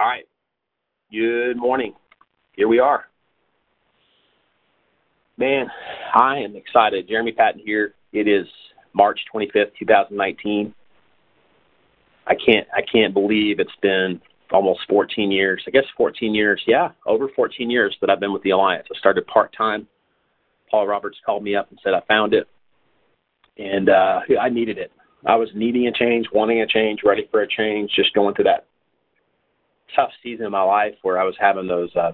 All 0.00 0.06
right. 0.06 0.24
Good 1.10 1.56
morning. 1.56 1.92
Here 2.52 2.68
we 2.68 2.78
are. 2.78 3.06
Man, 5.36 5.66
I 6.14 6.38
am 6.38 6.54
excited. 6.54 7.08
Jeremy 7.08 7.32
Patton 7.32 7.60
here. 7.64 7.94
It 8.12 8.28
is 8.28 8.46
March 8.92 9.18
25th, 9.34 9.72
2019. 9.76 10.72
I 12.28 12.34
can't 12.34 12.66
I 12.72 12.82
can't 12.82 13.12
believe 13.12 13.58
it's 13.58 13.70
been 13.82 14.20
almost 14.52 14.80
14 14.88 15.32
years. 15.32 15.64
I 15.66 15.70
guess 15.70 15.84
14 15.96 16.32
years. 16.32 16.62
Yeah, 16.66 16.90
over 17.04 17.28
14 17.34 17.68
years 17.68 17.96
that 18.00 18.08
I've 18.08 18.20
been 18.20 18.32
with 18.32 18.42
the 18.42 18.50
Alliance. 18.50 18.86
I 18.94 18.98
started 18.98 19.26
part-time. 19.26 19.88
Paul 20.70 20.86
Roberts 20.86 21.18
called 21.26 21.42
me 21.42 21.56
up 21.56 21.70
and 21.70 21.80
said 21.82 21.94
I 21.94 22.02
found 22.06 22.34
it. 22.34 22.46
And 23.56 23.88
uh 23.88 24.20
I 24.40 24.48
needed 24.48 24.78
it. 24.78 24.92
I 25.26 25.34
was 25.34 25.48
needing 25.56 25.88
a 25.88 25.92
change, 25.92 26.26
wanting 26.32 26.60
a 26.60 26.66
change, 26.68 27.00
ready 27.04 27.26
for 27.32 27.42
a 27.42 27.48
change, 27.48 27.90
just 27.96 28.14
going 28.14 28.36
through 28.36 28.44
that 28.44 28.66
tough 29.94 30.10
season 30.22 30.46
in 30.46 30.52
my 30.52 30.62
life 30.62 30.94
where 31.02 31.20
I 31.20 31.24
was 31.24 31.34
having 31.38 31.66
those 31.66 31.94
uh 31.96 32.12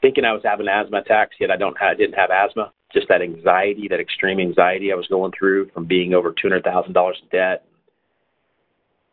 thinking 0.00 0.24
I 0.24 0.32
was 0.32 0.42
having 0.44 0.68
asthma 0.68 0.98
attacks, 0.98 1.36
yet 1.40 1.50
I 1.50 1.56
don't 1.56 1.76
I 1.80 1.94
didn't 1.94 2.14
have 2.14 2.30
asthma. 2.30 2.72
Just 2.92 3.08
that 3.08 3.20
anxiety, 3.20 3.86
that 3.90 4.00
extreme 4.00 4.40
anxiety 4.40 4.92
I 4.92 4.96
was 4.96 5.06
going 5.08 5.32
through 5.38 5.70
from 5.70 5.84
being 5.86 6.14
over 6.14 6.30
two 6.30 6.48
hundred 6.48 6.64
thousand 6.64 6.94
dollars 6.94 7.18
in 7.22 7.28
debt, 7.28 7.64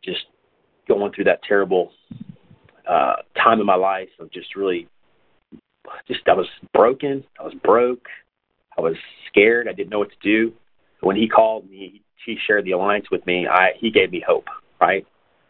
just 0.03 0.25
going 0.87 1.11
through 1.11 1.25
that 1.25 1.41
terrible 1.43 1.91
uh, 2.87 3.15
time 3.35 3.59
in 3.59 3.65
my 3.65 3.75
life 3.75 4.09
of 4.19 4.31
just 4.31 4.55
really, 4.55 4.87
just 6.07 6.21
I 6.27 6.33
was 6.33 6.47
broken, 6.73 7.23
I 7.39 7.43
was 7.43 7.53
broke, 7.63 8.07
I 8.77 8.81
was 8.81 8.95
scared, 9.27 9.67
I 9.67 9.73
didn't 9.73 9.89
know 9.89 9.99
what 9.99 10.11
to 10.11 10.15
do. 10.21 10.53
When 11.01 11.15
he 11.15 11.27
called 11.27 11.69
me, 11.69 12.01
he 12.25 12.37
shared 12.47 12.65
the 12.65 12.71
alliance 12.71 13.07
with 13.11 13.25
me. 13.25 13.47
I 13.47 13.71
he 13.79 13.91
gave 13.91 14.11
me 14.11 14.23
hope, 14.25 14.45
right? 14.79 15.05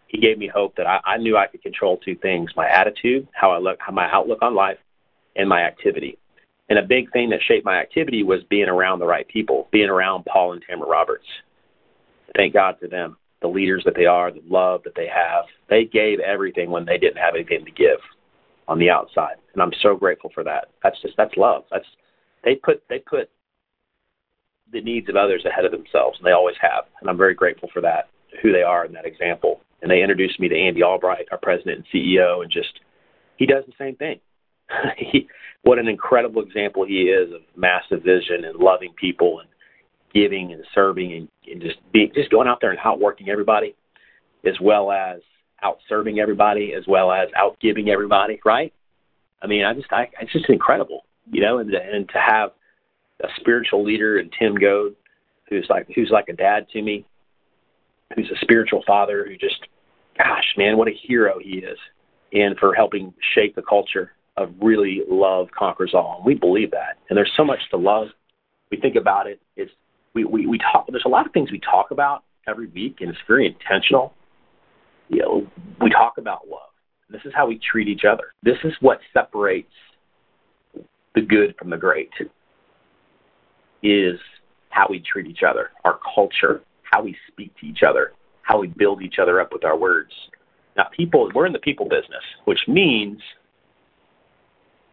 He 0.07 0.19
gave 0.19 0.37
me 0.37 0.49
hope 0.53 0.75
that 0.77 0.87
I, 0.87 0.99
I 1.05 1.17
knew 1.17 1.37
I 1.37 1.47
could 1.47 1.61
control 1.61 1.97
two 1.97 2.15
things: 2.15 2.51
my 2.55 2.69
attitude, 2.69 3.27
how 3.33 3.51
I 3.51 3.59
look, 3.59 3.77
how 3.79 3.91
my 3.91 4.09
outlook 4.11 4.39
on 4.41 4.55
life, 4.55 4.77
and 5.35 5.49
my 5.49 5.61
activity. 5.61 6.17
And 6.69 6.79
a 6.79 6.83
big 6.83 7.11
thing 7.11 7.29
that 7.29 7.41
shaped 7.47 7.65
my 7.65 7.79
activity 7.79 8.23
was 8.23 8.41
being 8.49 8.69
around 8.69 8.99
the 8.99 9.05
right 9.05 9.27
people, 9.27 9.67
being 9.71 9.89
around 9.89 10.25
Paul 10.25 10.53
and 10.53 10.63
Tamara 10.67 10.89
Roberts. 10.89 11.27
Thank 12.35 12.53
God 12.53 12.75
for 12.79 12.87
them, 12.87 13.17
the 13.41 13.47
leaders 13.47 13.83
that 13.85 13.93
they 13.95 14.05
are, 14.05 14.31
the 14.31 14.41
love 14.47 14.81
that 14.83 14.95
they 14.95 15.07
have. 15.07 15.45
They 15.69 15.85
gave 15.85 16.19
everything 16.19 16.71
when 16.71 16.85
they 16.85 16.97
didn't 16.97 17.17
have 17.17 17.35
anything 17.35 17.65
to 17.65 17.71
give 17.71 17.99
on 18.67 18.79
the 18.79 18.89
outside, 18.89 19.35
and 19.53 19.61
I'm 19.61 19.73
so 19.81 19.95
grateful 19.95 20.31
for 20.33 20.43
that. 20.43 20.69
That's 20.81 20.99
just 21.01 21.15
that's 21.17 21.37
love. 21.37 21.65
That's 21.71 21.85
they 22.43 22.55
put 22.55 22.83
they 22.89 22.99
put 22.99 23.29
the 24.71 24.81
needs 24.81 25.07
of 25.07 25.15
others 25.15 25.45
ahead 25.45 25.65
of 25.65 25.71
themselves, 25.71 26.17
and 26.17 26.25
they 26.25 26.31
always 26.31 26.55
have, 26.59 26.85
and 26.99 27.09
I'm 27.09 27.17
very 27.17 27.35
grateful 27.35 27.69
for 27.71 27.81
that, 27.81 28.09
who 28.41 28.51
they 28.51 28.63
are 28.63 28.85
in 28.85 28.93
that 28.93 29.05
example 29.05 29.61
and 29.85 29.91
they 29.91 30.01
introduced 30.01 30.39
me 30.39 30.49
to 30.49 30.59
Andy 30.59 30.81
Albright, 30.81 31.27
our 31.31 31.37
president 31.37 31.77
and 31.77 31.85
CEO, 31.93 32.41
and 32.41 32.51
just 32.51 32.79
he 33.37 33.45
does 33.45 33.63
the 33.67 33.73
same 33.77 33.95
thing. 33.95 34.19
he, 34.97 35.27
what 35.61 35.77
an 35.77 35.87
incredible 35.87 36.41
example 36.41 36.83
he 36.83 37.03
is 37.03 37.31
of 37.31 37.41
massive 37.55 38.03
vision 38.03 38.45
and 38.45 38.57
loving 38.57 38.95
people 38.99 39.41
and 39.41 39.49
giving 40.11 40.53
and 40.53 40.63
serving 40.73 41.13
and, 41.13 41.27
and 41.45 41.61
just 41.61 41.75
being 41.93 42.09
just 42.15 42.31
going 42.31 42.47
out 42.47 42.57
there 42.61 42.71
and 42.71 42.79
outworking 42.83 43.29
everybody, 43.29 43.75
as 44.43 44.55
well 44.59 44.91
as 44.91 45.21
out 45.61 45.77
serving 45.87 46.17
everybody, 46.17 46.73
as 46.75 46.87
well 46.87 47.11
as 47.11 47.29
out 47.37 47.55
giving 47.61 47.87
everybody. 47.89 48.39
Right? 48.43 48.73
I 49.43 49.45
mean, 49.45 49.65
I 49.65 49.75
just 49.75 49.93
I 49.93 50.07
it's 50.19 50.33
just 50.33 50.49
incredible, 50.49 51.05
you 51.31 51.41
know, 51.41 51.59
and 51.59 51.71
and 51.71 52.09
to 52.09 52.17
have 52.17 52.53
a 53.21 53.27
spiritual 53.39 53.83
leader 53.83 54.17
in 54.17 54.31
Tim 54.39 54.55
Goad, 54.55 54.95
who's 55.47 55.67
like 55.69 55.89
who's 55.93 56.09
like 56.11 56.27
a 56.27 56.33
dad 56.33 56.69
to 56.73 56.81
me, 56.81 57.05
who's 58.15 58.29
a 58.31 58.39
spiritual 58.41 58.83
father 58.85 59.25
who 59.27 59.35
just, 59.37 59.67
gosh, 60.17 60.53
man, 60.57 60.77
what 60.77 60.87
a 60.87 60.93
hero 61.07 61.39
he 61.41 61.57
is, 61.57 61.77
and 62.33 62.57
for 62.57 62.73
helping 62.73 63.13
shape 63.33 63.55
the 63.55 63.61
culture 63.61 64.11
of 64.37 64.53
really 64.61 65.01
love 65.09 65.47
conquers 65.57 65.91
all. 65.93 66.15
And 66.17 66.25
we 66.25 66.35
believe 66.35 66.71
that, 66.71 66.97
and 67.09 67.17
there's 67.17 67.31
so 67.37 67.43
much 67.43 67.59
to 67.71 67.77
love. 67.77 68.07
We 68.71 68.77
think 68.77 68.95
about 68.95 69.27
it. 69.27 69.39
It's 69.55 69.71
we, 70.13 70.23
we, 70.23 70.47
we 70.47 70.57
talk. 70.57 70.87
There's 70.89 71.05
a 71.05 71.09
lot 71.09 71.25
of 71.25 71.33
things 71.33 71.51
we 71.51 71.59
talk 71.59 71.91
about 71.91 72.23
every 72.47 72.67
week, 72.67 72.97
and 73.01 73.09
it's 73.09 73.19
very 73.27 73.45
intentional. 73.45 74.13
You 75.09 75.21
know, 75.21 75.47
we 75.81 75.89
talk 75.89 76.17
about 76.17 76.47
love. 76.49 76.61
This 77.09 77.21
is 77.25 77.33
how 77.35 77.47
we 77.47 77.59
treat 77.59 77.87
each 77.87 78.03
other. 78.09 78.33
This 78.41 78.57
is 78.63 78.73
what 78.81 78.99
separates 79.13 79.71
the 81.13 81.21
good 81.21 81.55
from 81.57 81.69
the 81.69 81.77
great. 81.77 82.09
Is 83.83 84.19
how 84.69 84.87
we 84.89 84.99
treat 84.99 85.27
each 85.27 85.43
other, 85.47 85.69
our 85.83 85.99
culture, 86.15 86.61
how 86.83 87.03
we 87.03 87.15
speak 87.27 87.55
to 87.59 87.67
each 87.67 87.83
other, 87.87 88.13
how 88.45 88.59
we 88.59 88.67
build 88.67 89.01
each 89.01 89.15
other 89.19 89.41
up 89.41 89.49
with 89.51 89.65
our 89.65 89.77
words. 89.77 90.11
Now, 90.77 90.85
people, 90.95 91.29
we're 91.33 91.47
in 91.47 91.53
the 91.53 91.59
people 91.59 91.85
business, 91.85 92.23
which 92.45 92.59
means 92.67 93.19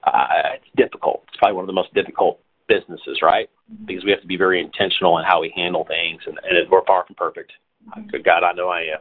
uh, 0.04 0.54
it's 0.54 0.64
difficult. 0.76 1.24
It's 1.28 1.36
probably 1.36 1.56
one 1.56 1.64
of 1.64 1.66
the 1.66 1.74
most 1.74 1.92
difficult 1.92 2.40
businesses, 2.66 3.18
right? 3.22 3.50
Because 3.86 4.04
we 4.04 4.10
have 4.10 4.22
to 4.22 4.26
be 4.26 4.36
very 4.36 4.60
intentional 4.60 5.18
in 5.18 5.24
how 5.24 5.40
we 5.40 5.52
handle 5.54 5.84
things, 5.86 6.22
and, 6.26 6.38
and 6.44 6.70
we're 6.70 6.84
far 6.86 7.04
from 7.06 7.14
perfect. 7.16 7.52
Good 8.10 8.24
God, 8.24 8.42
I 8.42 8.52
know 8.52 8.68
I 8.68 8.80
am. 8.80 9.00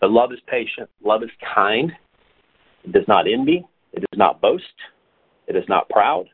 But 0.00 0.10
love 0.10 0.32
is 0.32 0.38
patient. 0.46 0.88
Love 1.02 1.22
is 1.24 1.30
kind. 1.54 1.90
It 2.84 2.92
does 2.92 3.08
not 3.08 3.26
envy. 3.26 3.66
It 3.92 4.00
does 4.00 4.18
not 4.18 4.40
boast. 4.40 4.64
It 5.48 5.56
is 5.56 5.64
not 5.68 5.88
proud. 5.88 6.26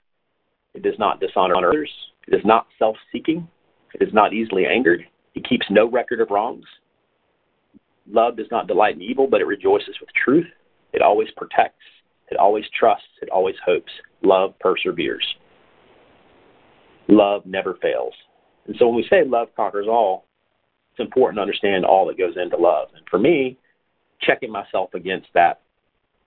It 0.74 0.82
does 0.82 0.98
not 0.98 1.20
dishonor 1.20 1.56
others. 1.56 1.90
It 2.26 2.34
is 2.34 2.44
not 2.44 2.66
self-seeking. 2.78 3.48
It 3.94 4.02
is 4.06 4.12
not 4.12 4.34
easily 4.34 4.66
angered. 4.66 5.06
It 5.34 5.48
keeps 5.48 5.66
no 5.70 5.88
record 5.88 6.20
of 6.20 6.30
wrongs. 6.30 6.64
Love 8.10 8.36
does 8.36 8.46
not 8.50 8.66
delight 8.66 8.96
in 8.96 9.02
evil, 9.02 9.26
but 9.26 9.40
it 9.40 9.46
rejoices 9.46 9.96
with 10.00 10.10
truth. 10.12 10.46
It 10.92 11.02
always 11.02 11.28
protects. 11.36 11.82
It 12.30 12.38
always 12.38 12.64
trusts. 12.78 13.06
It 13.22 13.30
always 13.30 13.56
hopes. 13.64 13.92
Love 14.22 14.54
perseveres. 14.60 15.24
Love 17.08 17.44
never 17.46 17.74
fails. 17.82 18.14
And 18.66 18.76
so 18.78 18.86
when 18.86 18.96
we 18.96 19.06
say 19.08 19.24
love 19.24 19.48
conquers 19.56 19.86
all, 19.88 20.26
it's 20.92 21.00
important 21.00 21.38
to 21.38 21.42
understand 21.42 21.84
all 21.84 22.06
that 22.06 22.18
goes 22.18 22.36
into 22.36 22.56
love. 22.56 22.88
And 22.94 23.04
for 23.10 23.18
me, 23.18 23.58
checking 24.20 24.50
myself 24.50 24.94
against 24.94 25.28
that 25.34 25.60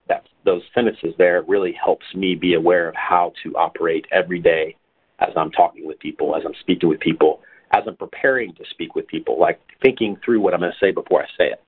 that 0.08 0.26
those 0.44 0.62
sentences 0.74 1.14
there 1.18 1.42
really 1.42 1.72
helps 1.72 2.06
me 2.14 2.34
be 2.34 2.54
aware 2.54 2.88
of 2.88 2.94
how 2.94 3.32
to 3.42 3.54
operate 3.56 4.06
every 4.10 4.40
day 4.40 4.74
as 5.20 5.30
I'm 5.36 5.50
talking 5.50 5.86
with 5.86 5.98
people, 5.98 6.34
as 6.34 6.42
I'm 6.46 6.54
speaking 6.60 6.88
with 6.88 7.00
people, 7.00 7.40
as 7.72 7.82
I'm 7.86 7.96
preparing 7.96 8.54
to 8.54 8.64
speak 8.70 8.94
with 8.94 9.06
people, 9.06 9.38
like 9.38 9.60
thinking 9.82 10.16
through 10.24 10.40
what 10.40 10.54
I'm 10.54 10.60
going 10.60 10.72
to 10.72 10.78
say 10.78 10.92
before 10.92 11.22
I 11.22 11.26
say 11.36 11.48
it. 11.48 11.62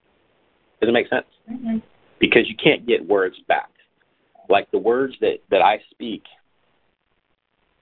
Does 0.80 0.88
it 0.88 0.92
make 0.92 1.08
sense? 1.08 1.26
Mm-hmm. 1.50 1.78
Because 2.18 2.48
you 2.48 2.56
can't 2.62 2.86
get 2.86 3.06
words 3.06 3.36
back. 3.48 3.70
Like 4.48 4.70
the 4.70 4.78
words 4.78 5.14
that, 5.20 5.38
that 5.50 5.62
I 5.62 5.78
speak 5.90 6.22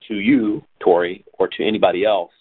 to 0.09 0.15
you, 0.15 0.63
Tori, 0.81 1.25
or 1.35 1.49
to 1.49 1.67
anybody 1.67 2.05
else, 2.05 2.33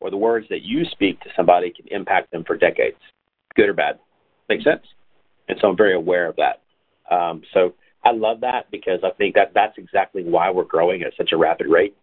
or 0.00 0.10
the 0.10 0.16
words 0.16 0.46
that 0.50 0.62
you 0.62 0.84
speak 0.90 1.20
to 1.20 1.30
somebody 1.36 1.72
can 1.72 1.86
impact 1.88 2.32
them 2.32 2.44
for 2.44 2.56
decades, 2.56 2.98
good 3.54 3.68
or 3.68 3.74
bad. 3.74 3.98
Make 4.48 4.62
sense? 4.62 4.82
And 5.48 5.58
so 5.60 5.68
I'm 5.68 5.76
very 5.76 5.94
aware 5.94 6.28
of 6.28 6.36
that. 6.36 6.62
Um, 7.14 7.42
so 7.54 7.74
I 8.04 8.12
love 8.12 8.40
that 8.40 8.70
because 8.70 9.00
I 9.04 9.10
think 9.16 9.34
that 9.36 9.52
that's 9.54 9.78
exactly 9.78 10.24
why 10.24 10.50
we're 10.50 10.64
growing 10.64 11.02
at 11.02 11.12
such 11.16 11.32
a 11.32 11.36
rapid 11.36 11.68
rate 11.68 11.96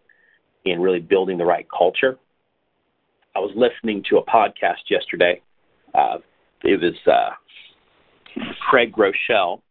and 0.66 0.82
really 0.82 1.00
building 1.00 1.38
the 1.38 1.46
right 1.46 1.68
culture 1.76 2.18
I 3.36 3.40
was 3.40 3.52
listening 3.56 4.04
to 4.10 4.18
a 4.18 4.26
podcast 4.26 4.90
yesterday. 4.90 5.42
Uh, 5.94 6.18
it 6.64 6.82
was 6.82 6.96
uh, 7.08 7.30
Craig 8.70 8.94
Groeschel, 8.94 9.62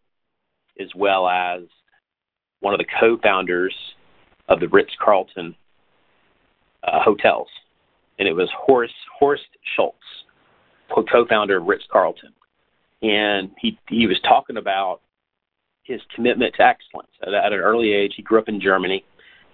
as 0.80 0.88
well 0.94 1.28
as 1.28 1.62
one 2.60 2.74
of 2.74 2.78
the 2.78 2.86
co-founders 3.00 3.74
of 4.48 4.60
the 4.60 4.68
Ritz 4.68 4.90
Carlton 5.02 5.54
uh, 6.84 7.00
hotels, 7.02 7.48
and 8.18 8.26
it 8.26 8.32
was 8.32 8.48
Horst 8.56 8.94
Horst 9.18 9.42
Schulze, 9.76 9.94
co-founder 10.90 11.58
of 11.58 11.66
Ritz 11.66 11.84
Carlton, 11.90 12.32
and 13.02 13.50
he 13.60 13.78
he 13.88 14.06
was 14.06 14.18
talking 14.22 14.56
about 14.56 15.00
his 15.82 16.00
commitment 16.14 16.54
to 16.56 16.62
excellence. 16.62 17.10
At, 17.22 17.34
at 17.34 17.52
an 17.52 17.60
early 17.60 17.92
age, 17.92 18.14
he 18.16 18.22
grew 18.22 18.38
up 18.38 18.48
in 18.48 18.60
Germany 18.60 19.04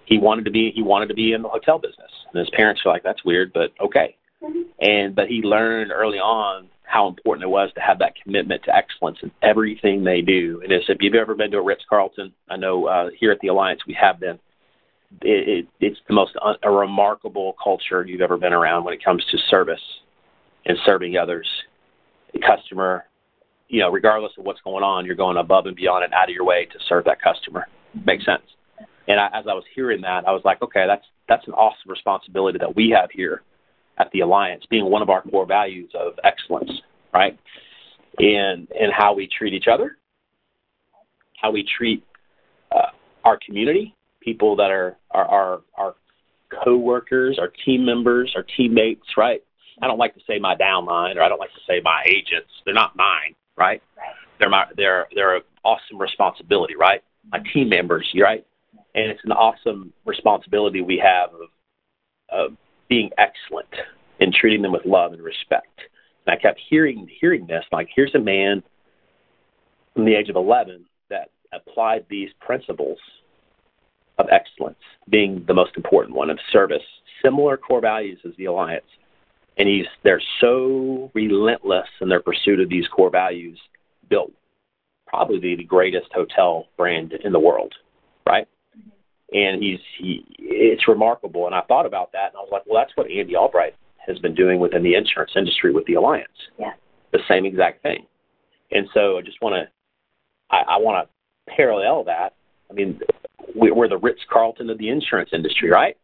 he 0.05 0.17
wanted 0.19 0.45
to 0.45 0.51
be 0.51 0.71
he 0.73 0.81
wanted 0.81 1.07
to 1.07 1.13
be 1.13 1.33
in 1.33 1.41
the 1.41 1.49
hotel 1.49 1.79
business. 1.79 2.11
And 2.31 2.39
his 2.39 2.49
parents 2.51 2.83
were 2.85 2.91
like, 2.91 3.03
"That's 3.03 3.23
weird, 3.25 3.51
but 3.53 3.71
okay." 3.81 4.15
And 4.79 5.15
but 5.15 5.27
he 5.27 5.41
learned 5.41 5.91
early 5.91 6.19
on 6.19 6.69
how 6.87 7.07
important 7.07 7.43
it 7.43 7.49
was 7.49 7.69
to 7.75 7.81
have 7.81 7.99
that 7.99 8.13
commitment 8.21 8.63
to 8.63 8.75
excellence 8.75 9.17
in 9.21 9.31
everything 9.41 10.03
they 10.03 10.21
do. 10.21 10.61
And 10.63 10.71
if 10.71 10.97
you've 10.99 11.15
ever 11.15 11.35
been 11.35 11.51
to 11.51 11.57
a 11.57 11.63
Ritz 11.63 11.83
Carlton, 11.89 12.31
I 12.49 12.57
know 12.57 12.85
uh, 12.85 13.09
here 13.17 13.31
at 13.31 13.39
the 13.41 13.47
Alliance 13.49 13.81
we 13.87 13.97
have 13.99 14.19
been. 14.19 14.39
It, 15.21 15.47
it, 15.47 15.67
it's 15.79 15.99
the 16.07 16.13
most 16.13 16.33
un, 16.43 16.55
a 16.63 16.71
remarkable 16.71 17.55
culture 17.63 18.05
you've 18.05 18.21
ever 18.21 18.37
been 18.37 18.53
around 18.53 18.83
when 18.83 18.93
it 18.93 19.03
comes 19.03 19.23
to 19.31 19.37
service 19.49 19.81
and 20.65 20.77
serving 20.85 21.17
others, 21.17 21.47
the 22.33 22.39
customer. 22.39 23.05
You 23.67 23.81
know, 23.81 23.89
regardless 23.89 24.33
of 24.37 24.45
what's 24.45 24.61
going 24.61 24.83
on, 24.83 25.05
you're 25.05 25.15
going 25.15 25.37
above 25.37 25.65
and 25.65 25.75
beyond 25.75 26.03
and 26.03 26.13
out 26.13 26.29
of 26.29 26.35
your 26.35 26.45
way 26.45 26.65
to 26.65 26.79
serve 26.87 27.05
that 27.05 27.21
customer. 27.21 27.67
Makes 28.05 28.25
sense. 28.25 28.43
And 29.07 29.19
I, 29.19 29.27
as 29.27 29.45
I 29.49 29.53
was 29.53 29.63
hearing 29.73 30.01
that, 30.01 30.27
I 30.27 30.31
was 30.31 30.41
like, 30.45 30.61
okay, 30.61 30.85
that's 30.87 31.05
that's 31.27 31.47
an 31.47 31.53
awesome 31.53 31.89
responsibility 31.89 32.59
that 32.59 32.75
we 32.75 32.89
have 32.89 33.09
here 33.11 33.41
at 33.97 34.11
the 34.11 34.21
Alliance, 34.21 34.63
being 34.69 34.85
one 34.85 35.01
of 35.01 35.09
our 35.09 35.21
core 35.21 35.45
values 35.45 35.91
of 35.93 36.13
excellence, 36.23 36.71
right? 37.13 37.37
And 38.19 38.67
and 38.79 38.91
how 38.91 39.13
we 39.13 39.27
treat 39.27 39.53
each 39.53 39.67
other, 39.67 39.97
how 41.41 41.51
we 41.51 41.63
treat 41.77 42.03
uh, 42.71 42.91
our 43.23 43.39
community, 43.45 43.95
people 44.21 44.55
that 44.57 44.71
are 44.71 44.97
our 45.11 45.25
our, 45.25 45.61
our 45.77 45.95
co-workers, 46.63 47.37
our 47.39 47.51
team 47.65 47.85
members, 47.85 48.33
our 48.35 48.45
teammates, 48.57 49.17
right? 49.17 49.41
I 49.81 49.87
don't 49.87 49.97
like 49.97 50.13
to 50.15 50.21
say 50.27 50.39
my 50.39 50.55
downline, 50.55 51.17
or 51.17 51.21
I 51.21 51.29
don't 51.29 51.39
like 51.39 51.53
to 51.53 51.61
say 51.67 51.81
my 51.83 52.03
agents. 52.07 52.49
They're 52.63 52.73
not 52.73 52.95
mine, 52.95 53.35
right? 53.57 53.81
right. 53.97 54.13
They're 54.39 54.49
my 54.49 54.65
they're 54.75 55.07
they're 55.13 55.37
an 55.37 55.41
awesome 55.63 55.99
responsibility, 55.99 56.75
right? 56.75 57.01
My 57.31 57.39
team 57.53 57.69
members, 57.69 58.09
right? 58.19 58.45
And 58.93 59.11
it's 59.11 59.23
an 59.25 59.31
awesome 59.31 59.91
responsibility 60.05 60.81
we 60.81 60.97
have 60.97 61.31
of, 61.33 61.49
of 62.29 62.57
being 62.89 63.09
excellent 63.17 63.69
and 64.19 64.33
treating 64.33 64.61
them 64.61 64.71
with 64.71 64.85
love 64.85 65.13
and 65.13 65.21
respect. 65.21 65.79
And 66.25 66.37
I 66.37 66.41
kept 66.41 66.59
hearing 66.69 67.07
hearing 67.19 67.47
this, 67.47 67.63
like 67.71 67.89
here's 67.95 68.15
a 68.15 68.19
man 68.19 68.63
from 69.93 70.05
the 70.05 70.15
age 70.15 70.29
of 70.29 70.35
11 70.35 70.85
that 71.09 71.29
applied 71.53 72.05
these 72.09 72.29
principles 72.39 72.97
of 74.17 74.27
excellence 74.31 74.77
being 75.09 75.43
the 75.47 75.53
most 75.53 75.71
important 75.75 76.15
one 76.15 76.29
of 76.29 76.39
service, 76.51 76.81
similar 77.23 77.57
core 77.57 77.81
values 77.81 78.19
as 78.25 78.31
the 78.37 78.45
alliance. 78.45 78.85
And 79.57 79.69
he's 79.69 79.85
they're 80.03 80.21
so 80.41 81.11
relentless 81.13 81.87
in 82.01 82.09
their 82.09 82.21
pursuit 82.21 82.59
of 82.59 82.69
these 82.69 82.87
core 82.87 83.09
values, 83.09 83.59
built 84.09 84.31
probably 85.07 85.55
the 85.55 85.63
greatest 85.63 86.07
hotel 86.13 86.65
brand 86.77 87.13
in 87.23 87.31
the 87.31 87.39
world, 87.39 87.73
right? 88.27 88.47
And 89.35 89.61
he's 89.61 89.79
he 89.99 90.23
it's 90.39 90.87
remarkable. 90.87 91.45
And 91.45 91.53
I 91.53 91.61
thought 91.61 91.85
about 91.85 92.13
that 92.13 92.31
and 92.31 92.37
I 92.37 92.39
was 92.39 92.49
like, 92.51 92.63
well, 92.65 92.81
that's 92.81 92.95
what 92.95 93.11
Andy 93.11 93.35
Albright 93.35 93.75
has 94.07 94.17
been 94.19 94.33
doing 94.33 94.59
within 94.59 94.81
the 94.81 94.95
insurance 94.95 95.31
industry 95.35 95.73
with 95.73 95.85
the 95.85 95.95
alliance. 95.95 96.29
Yeah. 96.57 96.71
The 97.11 97.19
same 97.27 97.45
exact 97.45 97.83
thing. 97.83 98.05
And 98.71 98.87
so 98.93 99.17
I 99.17 99.21
just 99.21 99.41
want 99.41 99.55
to 99.55 100.55
I, 100.55 100.75
I 100.75 100.77
want 100.77 101.05
to 101.05 101.53
parallel 101.53 102.05
that. 102.05 102.33
I 102.69 102.73
mean, 102.73 102.99
we're 103.55 103.89
the 103.89 103.97
Ritz 103.97 104.21
Carlton 104.31 104.69
of 104.69 104.77
the 104.77 104.89
insurance 104.89 105.31
industry, 105.33 105.69
right? 105.69 105.97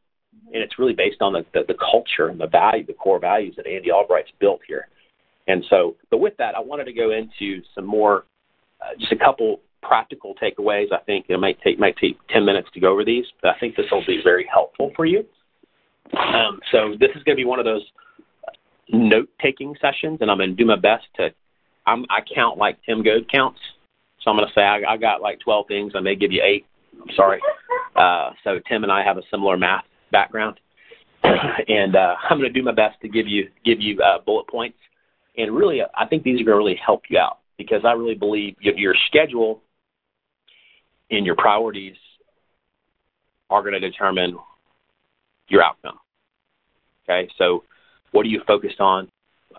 And 0.54 0.62
it's 0.62 0.78
really 0.78 0.94
based 0.94 1.22
on 1.22 1.33
the, 1.33 1.45
the, 1.54 1.62
the 1.68 1.75
culture 1.92 2.28
and 2.28 2.39
the 2.39 2.48
value, 2.48 2.86
the 2.86 2.94
core 2.94 3.19
values 3.19 3.56
that 3.57 3.66
Andy 3.66 3.92
Albright's 3.92 4.31
built 4.39 4.60
here. 4.68 4.88
And 5.48 5.63
so, 5.69 5.95
but 6.10 6.18
with 6.18 6.36
that, 6.38 6.56
I 6.56 6.60
wanted 6.60 6.86
to 6.86 6.94
go 6.94 7.12
into 7.12 7.63
some 7.74 7.86
more, 7.86 8.25
uh, 8.81 8.98
just 9.00 9.12
a 9.12 9.18
couple 9.18 9.62
practical 9.81 10.36
takeaways. 10.42 10.92
I 10.92 11.04
think 11.06 11.25
it 11.30 11.38
might 11.38 11.62
take 11.62 11.80
might 11.80 11.98
take 11.98 12.18
ten 12.30 12.45
minutes 12.45 12.69
to 12.74 12.80
go 12.80 12.92
over 12.92 13.06
these, 13.06 13.25
but 13.42 13.56
I 13.56 13.60
think 13.60 13.75
this 13.75 13.86
will 13.92 14.06
be 14.06 14.22
very 14.24 14.48
helpful 14.51 14.92
for 14.95 15.06
you. 15.06 15.25
Um, 16.18 16.60
so 16.72 16.95
this 17.00 17.10
is 17.16 17.24
going 17.24 17.36
to 17.36 17.42
be 17.42 17.45
one 17.45 17.60
of 17.60 17.66
those 17.66 17.86
note 18.89 19.30
taking 19.42 19.75
sessions, 19.81 20.19
and 20.22 20.30
I'm 20.30 20.38
going 20.38 20.51
to 20.51 20.56
do 20.56 20.66
my 20.66 20.80
best 20.80 21.06
to. 21.18 21.30
I'm, 21.88 22.06
I 22.10 22.19
count 22.36 22.57
like 22.57 22.78
Tim 22.86 23.01
Goad 23.01 23.30
counts, 23.31 23.60
so 24.22 24.30
I'm 24.30 24.38
going 24.38 24.48
to 24.48 24.54
say 24.54 24.62
I, 24.62 24.94
I 24.94 24.98
got 24.98 25.22
like 25.22 25.39
12 25.39 25.68
things. 25.68 25.94
I 25.95 26.00
may 26.00 26.16
give 26.16 26.31
you 26.31 26.44
eight 26.45 26.66
I'm 27.01 27.16
sorry. 27.16 27.39
Uh, 27.95 28.31
so 28.44 28.60
Tim 28.68 28.83
and 28.83 28.92
I 28.92 29.04
have 29.04 29.18
a 29.18 29.22
similar 29.30 29.57
math 29.57 29.83
background, 30.12 30.60
and 31.24 31.95
uh, 31.95 32.16
I'm 32.30 32.39
going 32.39 32.51
to 32.51 32.60
do 32.60 32.63
my 32.63 32.74
best 32.74 33.00
to 33.01 33.07
give 33.07 33.28
you 33.28 33.50
give 33.66 33.80
you 33.80 34.00
uh, 34.01 34.19
bullet 34.25 34.48
points. 34.48 34.78
And 35.38 35.56
really, 35.56 35.81
I 35.81 36.06
think 36.07 36.24
these 36.24 36.42
are 36.42 36.44
going 36.44 36.56
to 36.56 36.57
really 36.57 36.80
help 36.83 37.04
you 37.10 37.18
out 37.18 37.39
because 37.57 37.81
I 37.86 37.94
really 37.94 38.16
believe 38.16 38.56
your 38.60 38.95
schedule 39.07 39.62
and 41.11 41.25
your 41.25 41.35
priorities 41.35 41.95
are 43.49 43.61
going 43.61 43.73
to 43.73 43.79
determine 43.79 44.37
your 45.49 45.63
outcome. 45.63 45.99
Okay, 47.03 47.29
so 47.37 47.63
what 48.11 48.25
are 48.25 48.29
you 48.29 48.41
focused 48.47 48.79
on? 48.79 49.09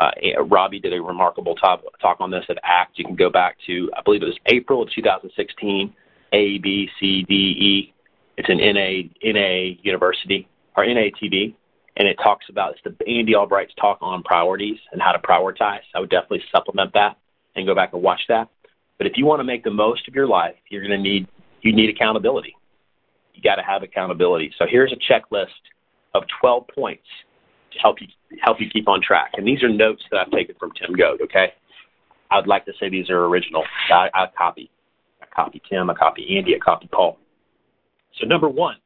Uh, 0.00 0.10
Robbie 0.44 0.80
did 0.80 0.94
a 0.94 1.02
remarkable 1.02 1.54
talk, 1.54 1.82
talk 2.00 2.16
on 2.20 2.30
this 2.30 2.44
at 2.48 2.56
ACT. 2.64 2.98
You 2.98 3.04
can 3.04 3.14
go 3.14 3.28
back 3.28 3.56
to, 3.66 3.90
I 3.96 4.00
believe 4.02 4.22
it 4.22 4.26
was 4.26 4.38
April 4.46 4.82
of 4.82 4.90
2016. 4.90 5.94
A, 6.32 6.58
B, 6.58 6.88
C, 6.98 7.24
D, 7.28 7.34
E. 7.34 7.94
It's 8.38 8.48
an 8.48 8.56
NA 8.56 9.10
NA 9.22 9.76
university 9.82 10.48
or 10.74 10.84
NATV, 10.86 11.54
and 11.96 12.08
it 12.08 12.16
talks 12.22 12.46
about 12.48 12.72
it's 12.72 12.80
the 12.98 13.06
Andy 13.06 13.34
Albright's 13.34 13.74
talk 13.78 13.98
on 14.00 14.22
priorities 14.22 14.78
and 14.92 15.02
how 15.02 15.12
to 15.12 15.18
prioritize. 15.18 15.82
I 15.94 16.00
would 16.00 16.08
definitely 16.08 16.42
supplement 16.50 16.94
that 16.94 17.18
and 17.54 17.66
go 17.66 17.74
back 17.74 17.92
and 17.92 18.02
watch 18.02 18.22
that. 18.28 18.48
But 18.96 19.06
if 19.06 19.14
you 19.16 19.26
want 19.26 19.40
to 19.40 19.44
make 19.44 19.62
the 19.62 19.70
most 19.70 20.08
of 20.08 20.14
your 20.14 20.26
life, 20.26 20.54
you're 20.70 20.80
going 20.80 20.96
to 20.96 20.98
need 20.98 21.28
you 21.62 21.74
need 21.74 21.90
accountability. 21.90 22.54
You 23.34 23.42
got 23.42 23.56
to 23.56 23.62
have 23.62 23.82
accountability. 23.82 24.52
So 24.58 24.66
here's 24.68 24.92
a 24.92 25.12
checklist 25.12 25.46
of 26.14 26.24
12 26.40 26.66
points 26.74 27.04
to 27.72 27.78
help 27.78 28.00
you 28.00 28.08
help 28.42 28.60
you 28.60 28.68
keep 28.70 28.88
on 28.88 29.00
track. 29.02 29.32
And 29.36 29.46
these 29.46 29.62
are 29.62 29.68
notes 29.68 30.02
that 30.10 30.18
I've 30.18 30.30
taken 30.30 30.54
from 30.58 30.72
Tim 30.72 30.94
Goad. 30.94 31.20
Okay, 31.22 31.52
I'd 32.30 32.46
like 32.46 32.64
to 32.66 32.72
say 32.78 32.88
these 32.88 33.08
are 33.10 33.24
original. 33.24 33.64
I, 33.90 34.08
I 34.14 34.26
copy 34.36 34.70
copy 35.34 35.62
Tim, 35.68 35.90
I 35.90 35.94
copy 35.94 36.36
Andy, 36.36 36.54
I 36.54 36.58
copy 36.58 36.88
Paul. 36.92 37.18
So, 38.20 38.26
number 38.26 38.48
one, 38.48 38.76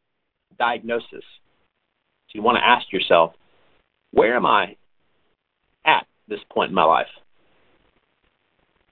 diagnosis. 0.59 1.09
So, 1.11 2.33
you 2.35 2.43
want 2.43 2.59
to 2.59 2.67
ask 2.67 2.93
yourself, 2.93 3.33
where 4.13 4.37
am 4.37 4.47
I 4.47 4.77
at 5.85 6.07
this 6.29 6.41
point 6.51 6.71
in 6.71 6.75
my 6.75 6.85
life? 6.85 7.07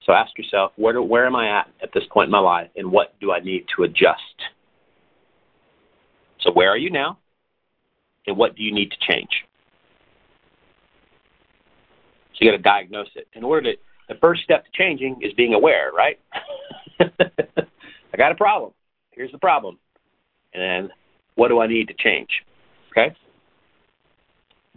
So, 0.05 0.13
ask 0.13 0.37
yourself, 0.37 0.71
where, 0.75 0.93
do, 0.93 1.01
where 1.01 1.25
am 1.25 1.35
I 1.35 1.59
at 1.59 1.67
at 1.81 1.89
this 1.93 2.03
point 2.11 2.27
in 2.27 2.31
my 2.31 2.39
life, 2.39 2.69
and 2.75 2.91
what 2.91 3.19
do 3.19 3.31
I 3.31 3.39
need 3.39 3.65
to 3.75 3.83
adjust? 3.83 4.21
So, 6.41 6.51
where 6.51 6.69
are 6.69 6.77
you 6.77 6.91
now, 6.91 7.17
and 8.27 8.37
what 8.37 8.55
do 8.55 8.63
you 8.63 8.73
need 8.73 8.91
to 8.91 8.97
change? 9.01 9.29
So, 12.33 12.37
you 12.41 12.51
got 12.51 12.57
to 12.57 12.63
diagnose 12.63 13.07
it. 13.15 13.27
In 13.33 13.43
order 13.43 13.73
to, 13.73 13.79
the 14.07 14.15
first 14.21 14.43
step 14.43 14.63
to 14.65 14.71
changing 14.73 15.21
is 15.21 15.33
being 15.33 15.55
aware, 15.55 15.91
right? 15.91 16.19
I 16.99 18.17
got 18.17 18.31
a 18.31 18.35
problem. 18.35 18.71
Here's 19.11 19.31
the 19.31 19.39
problem. 19.39 19.79
And 20.53 20.61
then 20.61 20.89
what 21.35 21.49
do 21.49 21.59
I 21.59 21.67
need 21.67 21.87
to 21.87 21.93
change? 21.93 22.29
Okay? 22.91 23.15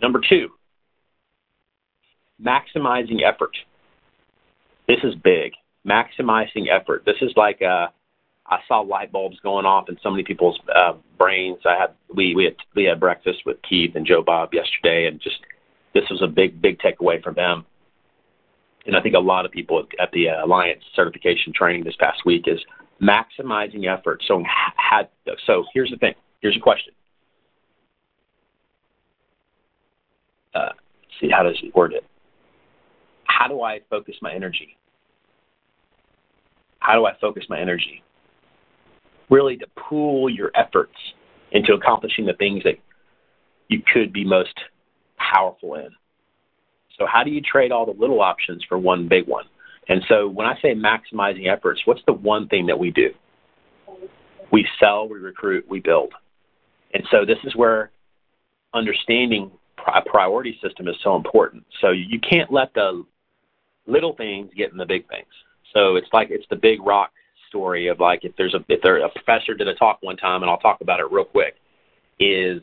Number 0.01 0.21
two, 0.27 0.49
maximizing 2.45 3.23
effort. 3.25 3.57
This 4.89 4.99
is 5.05 5.15
big. 5.23 5.53
Maximizing 5.87 6.67
effort. 6.71 7.05
This 7.07 7.17
is 7.23 7.31
like 7.37 7.63
uh, 7.63 7.89
I 8.47 8.59
saw 8.67 8.81
light 8.81 9.13
bulbs 9.13 9.39
going 9.43 9.67
off 9.67 9.89
in 9.89 9.97
so 10.03 10.11
many 10.11 10.25
people's 10.25 10.59
uh, 10.75 10.95
brains. 11.19 11.59
I 11.65 11.79
had 11.79 11.95
we 12.15 12.35
we 12.35 12.45
had 12.45 12.57
we 12.75 12.85
had 12.85 12.99
breakfast 12.99 13.41
with 13.47 13.59
Keith 13.69 13.95
and 13.95 14.07
Joe 14.07 14.23
Bob 14.23 14.53
yesterday, 14.53 15.07
and 15.07 15.21
just 15.21 15.39
this 15.95 16.05
was 16.11 16.23
a 16.23 16.27
big 16.27 16.61
big 16.61 16.79
takeaway 16.79 17.23
from 17.23 17.35
them 17.35 17.65
and 18.89 18.97
I 18.97 19.03
think 19.03 19.15
a 19.15 19.21
lot 19.21 19.45
of 19.45 19.53
people 19.53 19.85
at 20.01 20.11
the 20.13 20.31
uh, 20.31 20.45
Alliance 20.45 20.83
certification 20.97 21.53
training 21.55 21.85
this 21.85 21.95
past 22.01 22.25
week 22.25 22.45
is 22.47 22.59
maximizing 23.01 23.87
effort. 23.87 24.23
So, 24.27 24.43
had, 24.77 25.09
so 25.47 25.65
here's 25.75 25.91
the 25.91 25.99
thing. 25.99 26.15
Here's 26.41 26.57
a 26.57 26.61
question. 26.61 26.95
Uh, 30.55 30.71
see, 31.21 31.29
how 31.31 31.43
does 31.43 31.59
he 31.61 31.71
word 31.75 31.93
it? 31.93 32.05
How 33.25 33.47
do 33.47 33.61
I 33.61 33.81
focus 33.91 34.17
my 34.23 34.33
energy? 34.33 34.78
How 36.79 36.95
do 36.95 37.07
I 37.07 37.13
focus 37.21 37.45
my 37.49 37.61
energy? 37.61 38.03
Really, 39.31 39.57
to 39.59 39.67
pool 39.77 40.31
your 40.31 40.51
efforts 40.55 40.95
into 41.53 41.75
accomplishing 41.75 42.27
the 42.27 42.35
things 42.35 42.63
that 42.65 42.77
you 43.69 43.83
could 43.93 44.13
be 44.13 44.25
most 44.25 44.55
powerful 45.19 45.75
in. 45.75 45.89
So 46.99 47.07
how 47.07 47.23
do 47.23 47.31
you 47.31 47.41
trade 47.41 47.71
all 47.71 47.87
the 47.87 47.99
little 47.99 48.21
options 48.21 48.65
for 48.69 48.79
one 48.79 49.09
big 49.09 49.27
one? 49.27 49.45
And 49.89 50.03
so 50.09 50.29
when 50.29 50.47
I 50.47 50.55
say 50.61 50.75
maximizing 50.75 51.51
efforts, 51.51 51.81
what's 51.85 52.03
the 52.07 52.13
one 52.13 52.49
thing 52.49 52.67
that 52.67 52.79
we 52.79 52.91
do? 52.91 53.11
We 54.53 54.67
sell, 54.81 55.09
we 55.09 55.19
recruit, 55.19 55.67
we 55.69 55.81
build. 55.81 56.13
And 56.93 57.05
so 57.11 57.25
this 57.25 57.39
is 57.45 57.55
where 57.55 57.91
understanding 58.75 59.51
a 59.87 60.03
priority 60.03 60.59
system 60.63 60.89
is 60.89 60.97
so 61.03 61.17
important. 61.17 61.65
So 61.81 61.91
you 61.91 62.19
can't 62.21 62.53
let 62.53 62.75
the 62.75 63.05
little 63.87 64.15
things 64.15 64.51
get 64.57 64.73
in 64.73 64.79
the 64.79 64.87
big 64.87 65.09
things. 65.09 65.27
So 65.75 65.97
it's 65.97 66.09
like 66.13 66.29
it's 66.31 66.47
the 66.51 66.57
big 66.57 66.83
rock 66.83 67.13
story 67.49 67.89
of 67.89 68.01
like 68.01 68.25
if 68.25 68.33
there's 68.37 68.55
a 68.55 68.65
if 68.69 68.81
there 68.83 68.99
a 69.05 69.09
professor 69.09 69.55
did 69.55 69.69
a 69.69 69.75
talk 69.75 69.99
one 70.03 70.17
time 70.17 70.43
and 70.43 70.51
I'll 70.51 70.59
talk 70.59 70.81
about 70.81 71.01
it 71.01 71.11
real 71.11 71.25
quick 71.25 71.57
is 72.21 72.61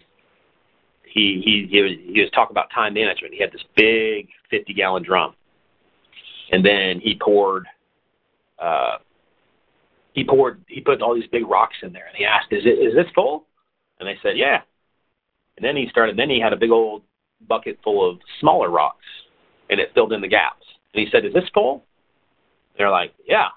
he 1.06 1.42
he 1.44 1.68
he 1.72 1.82
was, 1.82 1.92
he 2.14 2.22
was 2.22 2.30
talking 2.32 2.54
about 2.54 2.70
time 2.74 2.94
management. 2.94 3.34
He 3.34 3.40
had 3.40 3.52
this 3.52 3.64
big 3.76 4.28
50 4.50 4.74
gallon 4.74 5.04
drum, 5.04 5.34
and 6.52 6.64
then 6.64 7.00
he 7.00 7.18
poured. 7.20 7.66
Uh, 8.62 8.98
he 10.14 10.24
poured. 10.24 10.64
He 10.68 10.82
put 10.82 11.02
all 11.02 11.16
these 11.16 11.30
big 11.32 11.48
rocks 11.48 11.76
in 11.84 11.94
there, 11.94 12.08
and 12.08 12.16
he 12.18 12.26
asked, 12.26 12.52
"Is 12.52 12.66
it 12.66 12.80
is 12.80 12.94
this 12.96 13.12
full?" 13.14 13.46
And 14.00 14.08
they 14.08 14.18
said, 14.22 14.38
"Yeah." 14.38 14.62
And 15.58 15.64
then 15.64 15.78
he 15.78 15.88
started. 15.90 16.18
Then 16.18 16.30
he 16.30 16.40
had 16.40 16.54
a 16.54 16.58
big 16.58 16.72
old 16.72 17.04
bucket 17.48 17.80
full 17.84 18.10
of 18.10 18.20
smaller 18.40 18.70
rocks, 18.70 19.06
and 19.70 19.80
it 19.80 19.92
filled 19.94 20.12
in 20.12 20.22
the 20.22 20.28
gaps. 20.28 20.66
And 20.94 21.04
he 21.04 21.10
said, 21.12 21.26
"Is 21.26 21.34
this 21.34 21.50
full?" 21.54 21.86
They're 22.77 22.91
like, 22.91 23.13
"Yeah." 23.25 23.50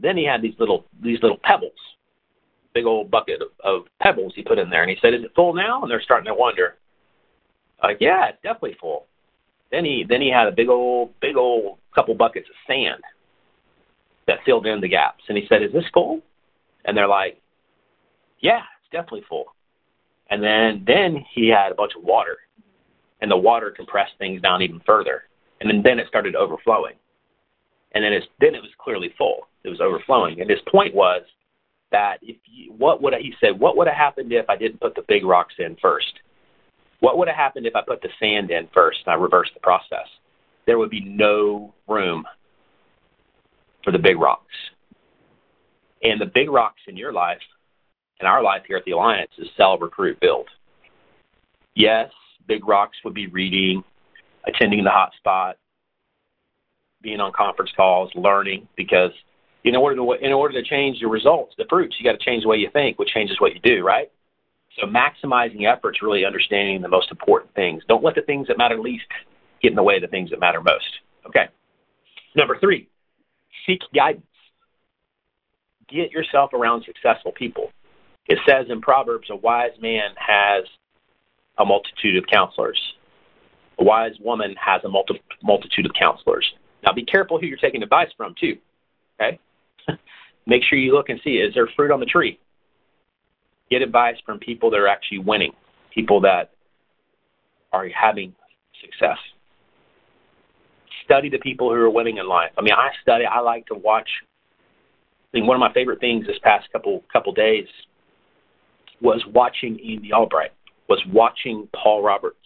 Then 0.00 0.16
he 0.16 0.24
had 0.24 0.42
these 0.42 0.54
little 0.58 0.84
these 1.00 1.22
little 1.22 1.38
pebbles 1.42 1.72
big 2.72 2.86
old 2.86 3.08
bucket 3.08 3.40
of, 3.40 3.48
of 3.62 3.86
pebbles 4.00 4.32
he 4.34 4.42
put 4.42 4.58
in 4.58 4.68
there, 4.68 4.82
and 4.82 4.90
he 4.90 4.96
said, 5.00 5.14
"Is 5.14 5.24
it 5.24 5.34
full 5.34 5.54
now?" 5.54 5.82
And 5.82 5.90
they're 5.90 6.02
starting 6.02 6.26
to 6.26 6.34
wonder. 6.34 6.76
Like, 7.82 7.98
yeah, 8.00 8.28
it's 8.28 8.42
definitely 8.42 8.76
full. 8.80 9.06
Then 9.70 9.84
he 9.84 10.04
then 10.08 10.20
he 10.20 10.30
had 10.30 10.48
a 10.48 10.52
big 10.52 10.68
old 10.68 11.18
big 11.20 11.36
old 11.36 11.78
couple 11.94 12.14
buckets 12.14 12.48
of 12.48 12.56
sand, 12.66 13.02
that 14.26 14.38
filled 14.44 14.66
in 14.66 14.80
the 14.80 14.88
gaps. 14.88 15.24
And 15.28 15.36
he 15.36 15.46
said, 15.48 15.62
Is 15.62 15.72
this 15.72 15.84
full? 15.92 16.20
And 16.84 16.96
they're 16.96 17.08
like, 17.08 17.40
Yeah, 18.40 18.62
it's 18.80 18.90
definitely 18.90 19.24
full. 19.28 19.46
And 20.30 20.42
then 20.42 20.84
then 20.86 21.24
he 21.34 21.48
had 21.48 21.72
a 21.72 21.74
bunch 21.74 21.92
of 21.96 22.04
water. 22.04 22.38
And 23.20 23.30
the 23.30 23.36
water 23.36 23.70
compressed 23.70 24.12
things 24.18 24.42
down 24.42 24.62
even 24.62 24.80
further. 24.84 25.22
And 25.60 25.70
then, 25.70 25.82
then 25.82 25.98
it 25.98 26.08
started 26.08 26.34
overflowing. 26.34 26.94
And 27.94 28.04
then 28.04 28.12
it's 28.12 28.26
then 28.40 28.54
it 28.54 28.62
was 28.62 28.70
clearly 28.78 29.14
full. 29.16 29.46
It 29.62 29.68
was 29.68 29.80
overflowing. 29.80 30.40
And 30.40 30.50
his 30.50 30.58
point 30.70 30.94
was 30.94 31.22
that 31.92 32.18
if 32.22 32.36
you, 32.44 32.72
what 32.72 33.00
would 33.02 33.14
he 33.14 33.34
said, 33.40 33.58
what 33.58 33.76
would 33.76 33.86
have 33.86 33.96
happened 33.96 34.32
if 34.32 34.48
I 34.48 34.56
didn't 34.56 34.80
put 34.80 34.94
the 34.94 35.04
big 35.06 35.24
rocks 35.24 35.54
in 35.58 35.76
first? 35.80 36.12
What 37.00 37.18
would 37.18 37.28
have 37.28 37.36
happened 37.36 37.66
if 37.66 37.76
I 37.76 37.82
put 37.82 38.02
the 38.02 38.08
sand 38.18 38.50
in 38.50 38.68
first 38.74 38.98
and 39.06 39.12
I 39.12 39.16
reversed 39.16 39.52
the 39.54 39.60
process? 39.60 40.08
There 40.66 40.78
would 40.78 40.90
be 40.90 41.04
no 41.04 41.72
room 41.86 42.24
for 43.84 43.92
the 43.92 43.98
big 43.98 44.18
rocks. 44.18 44.54
And 46.02 46.20
the 46.20 46.26
big 46.26 46.50
rocks 46.50 46.80
in 46.88 46.96
your 46.96 47.12
life 47.12 47.40
and 48.20 48.28
our 48.28 48.42
life 48.42 48.62
here 48.66 48.76
at 48.76 48.84
the 48.84 48.92
Alliance 48.92 49.30
is 49.38 49.48
sell, 49.56 49.78
recruit, 49.78 50.18
build. 50.20 50.48
Yes, 51.74 52.10
big 52.46 52.66
rocks 52.66 52.96
would 53.04 53.14
be 53.14 53.26
reading, 53.26 53.84
attending 54.46 54.84
the 54.84 54.90
hot 54.90 55.12
hotspot, 55.26 55.54
being 57.04 57.20
on 57.20 57.32
conference 57.32 57.70
calls, 57.76 58.10
learning, 58.16 58.66
because 58.76 59.12
in 59.62 59.76
order 59.76 59.94
to 59.96 60.12
in 60.12 60.32
order 60.32 60.60
to 60.60 60.68
change 60.68 60.98
the 61.00 61.06
results, 61.06 61.54
the 61.56 61.66
fruits, 61.68 61.96
you 61.98 62.10
got 62.10 62.18
to 62.18 62.24
change 62.24 62.42
the 62.42 62.48
way 62.48 62.56
you 62.56 62.70
think, 62.72 62.98
which 62.98 63.10
changes 63.10 63.36
what 63.40 63.54
you 63.54 63.60
do, 63.62 63.84
right? 63.84 64.10
So 64.80 64.86
maximizing 64.86 65.70
efforts, 65.70 66.02
really 66.02 66.24
understanding 66.24 66.82
the 66.82 66.88
most 66.88 67.10
important 67.10 67.54
things. 67.54 67.82
Don't 67.86 68.02
let 68.02 68.16
the 68.16 68.22
things 68.22 68.48
that 68.48 68.58
matter 68.58 68.80
least 68.80 69.04
get 69.62 69.70
in 69.70 69.76
the 69.76 69.82
way 69.82 69.96
of 69.96 70.02
the 70.02 70.08
things 70.08 70.30
that 70.30 70.40
matter 70.40 70.60
most. 70.60 70.90
Okay. 71.26 71.46
Number 72.34 72.58
three, 72.58 72.88
seek 73.66 73.80
guidance. 73.94 74.26
Get 75.88 76.10
yourself 76.10 76.52
around 76.52 76.84
successful 76.84 77.30
people. 77.32 77.70
It 78.26 78.38
says 78.48 78.66
in 78.68 78.80
Proverbs, 78.80 79.28
a 79.30 79.36
wise 79.36 79.76
man 79.80 80.10
has 80.16 80.64
a 81.58 81.64
multitude 81.64 82.16
of 82.16 82.24
counselors. 82.30 82.80
A 83.78 83.84
wise 83.84 84.14
woman 84.20 84.54
has 84.58 84.82
a 84.84 84.88
multi- 84.88 85.22
multitude 85.42 85.86
of 85.86 85.92
counselors. 85.98 86.46
Now 86.84 86.92
be 86.92 87.04
careful 87.04 87.38
who 87.38 87.46
you're 87.46 87.56
taking 87.56 87.82
advice 87.82 88.08
from 88.16 88.34
too. 88.38 88.56
Okay? 89.20 89.38
Make 90.46 90.62
sure 90.68 90.78
you 90.78 90.94
look 90.94 91.08
and 91.08 91.20
see 91.24 91.36
is 91.36 91.54
there 91.54 91.68
fruit 91.74 91.90
on 91.90 92.00
the 92.00 92.06
tree? 92.06 92.38
Get 93.70 93.82
advice 93.82 94.16
from 94.26 94.38
people 94.38 94.70
that 94.70 94.76
are 94.76 94.88
actually 94.88 95.18
winning, 95.18 95.52
people 95.92 96.20
that 96.20 96.50
are 97.72 97.88
having 97.88 98.34
success. 98.80 99.18
Study 101.04 101.28
the 101.28 101.38
people 101.38 101.68
who 101.70 101.76
are 101.76 101.90
winning 101.90 102.18
in 102.18 102.28
life. 102.28 102.50
I 102.56 102.62
mean, 102.62 102.74
I 102.74 102.90
study. 103.02 103.24
I 103.24 103.40
like 103.40 103.66
to 103.66 103.74
watch. 103.74 104.08
I 104.22 105.30
think 105.32 105.46
one 105.46 105.56
of 105.56 105.60
my 105.60 105.72
favorite 105.72 106.00
things 106.00 106.26
this 106.26 106.38
past 106.42 106.70
couple 106.72 107.02
couple 107.12 107.32
days 107.32 107.66
was 109.00 109.22
watching 109.34 109.72
Andy 109.72 110.12
Albright, 110.12 110.52
was 110.88 111.02
watching 111.12 111.68
Paul 111.74 112.02
Roberts, 112.02 112.36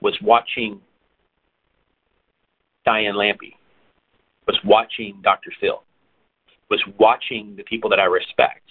was 0.00 0.16
watching 0.22 0.80
Diane 2.88 3.16
Lampy, 3.16 3.52
was 4.46 4.58
watching 4.64 5.20
Dr. 5.22 5.52
Phil, 5.60 5.82
was 6.70 6.82
watching 6.98 7.54
the 7.54 7.62
people 7.64 7.90
that 7.90 8.00
I 8.00 8.04
respect, 8.04 8.62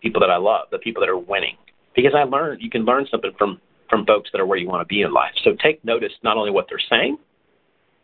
people 0.00 0.22
that 0.22 0.30
I 0.30 0.38
love, 0.38 0.68
the 0.70 0.78
people 0.78 1.02
that 1.02 1.10
are 1.10 1.18
winning. 1.18 1.58
Because 1.94 2.12
I 2.16 2.22
learned 2.22 2.62
you 2.62 2.70
can 2.70 2.86
learn 2.86 3.06
something 3.10 3.32
from 3.36 3.60
from 3.90 4.06
folks 4.06 4.30
that 4.32 4.40
are 4.40 4.46
where 4.46 4.56
you 4.56 4.66
want 4.66 4.80
to 4.80 4.86
be 4.86 5.02
in 5.02 5.12
life. 5.12 5.34
So 5.44 5.54
take 5.62 5.84
notice 5.84 6.12
not 6.24 6.38
only 6.38 6.50
what 6.50 6.64
they're 6.66 6.80
saying, 6.88 7.18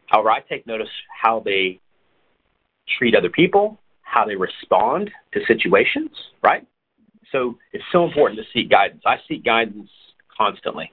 however, 0.08 0.30
I 0.30 0.40
take 0.40 0.66
notice 0.66 0.90
how 1.22 1.40
they 1.42 1.80
treat 2.98 3.14
other 3.16 3.30
people, 3.30 3.80
how 4.02 4.26
they 4.26 4.36
respond 4.36 5.10
to 5.32 5.40
situations, 5.46 6.10
right? 6.42 6.66
So 7.32 7.56
it's 7.72 7.84
so 7.90 8.04
important 8.04 8.38
to 8.38 8.44
seek 8.52 8.68
guidance. 8.68 9.00
I 9.06 9.16
seek 9.26 9.46
guidance 9.46 9.88
constantly. 10.36 10.92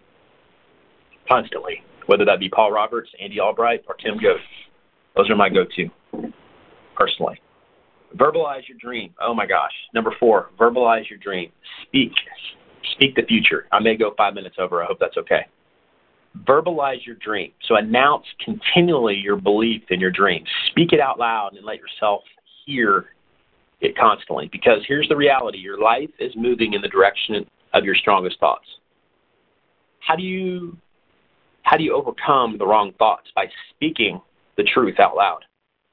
Constantly 1.27 1.83
whether 2.07 2.25
that 2.25 2.39
be 2.39 2.49
Paul 2.49 2.71
Roberts, 2.71 3.09
Andy 3.21 3.39
Albright, 3.39 3.83
or 3.87 3.95
Tim 3.95 4.17
Goad. 4.21 4.39
Those 5.15 5.29
are 5.29 5.35
my 5.35 5.49
go-to, 5.49 5.89
personally. 6.95 7.39
Verbalize 8.15 8.67
your 8.67 8.77
dream. 8.79 9.13
Oh 9.21 9.33
my 9.33 9.45
gosh. 9.45 9.71
Number 9.93 10.13
four, 10.19 10.49
verbalize 10.59 11.09
your 11.09 11.19
dream. 11.19 11.51
Speak. 11.87 12.11
Speak 12.93 13.15
the 13.15 13.23
future. 13.23 13.65
I 13.71 13.79
may 13.79 13.97
go 13.97 14.13
five 14.17 14.33
minutes 14.33 14.55
over. 14.59 14.81
I 14.81 14.85
hope 14.85 14.97
that's 14.99 15.17
okay. 15.17 15.45
Verbalize 16.47 17.05
your 17.05 17.15
dream. 17.15 17.51
So 17.67 17.75
announce 17.75 18.25
continually 18.43 19.15
your 19.15 19.35
belief 19.37 19.83
in 19.89 19.99
your 19.99 20.11
dream. 20.11 20.43
Speak 20.71 20.93
it 20.93 20.99
out 20.99 21.17
loud 21.17 21.53
and 21.55 21.65
let 21.65 21.77
yourself 21.77 22.23
hear 22.65 23.05
it 23.81 23.97
constantly. 23.97 24.49
Because 24.51 24.79
here's 24.87 25.07
the 25.09 25.15
reality 25.15 25.57
your 25.57 25.79
life 25.79 26.09
is 26.19 26.31
moving 26.35 26.73
in 26.73 26.81
the 26.81 26.87
direction 26.87 27.45
of 27.73 27.83
your 27.83 27.95
strongest 27.95 28.39
thoughts. 28.39 28.65
How 29.99 30.15
do 30.15 30.23
you 30.23 30.77
how 31.65 31.77
do 31.77 31.83
you 31.83 31.93
overcome 31.93 32.57
the 32.57 32.65
wrong 32.65 32.93
thoughts? 32.97 33.27
By 33.35 33.45
speaking 33.71 34.21
the 34.55 34.63
truth 34.63 34.99
out 34.99 35.15
loud. 35.15 35.39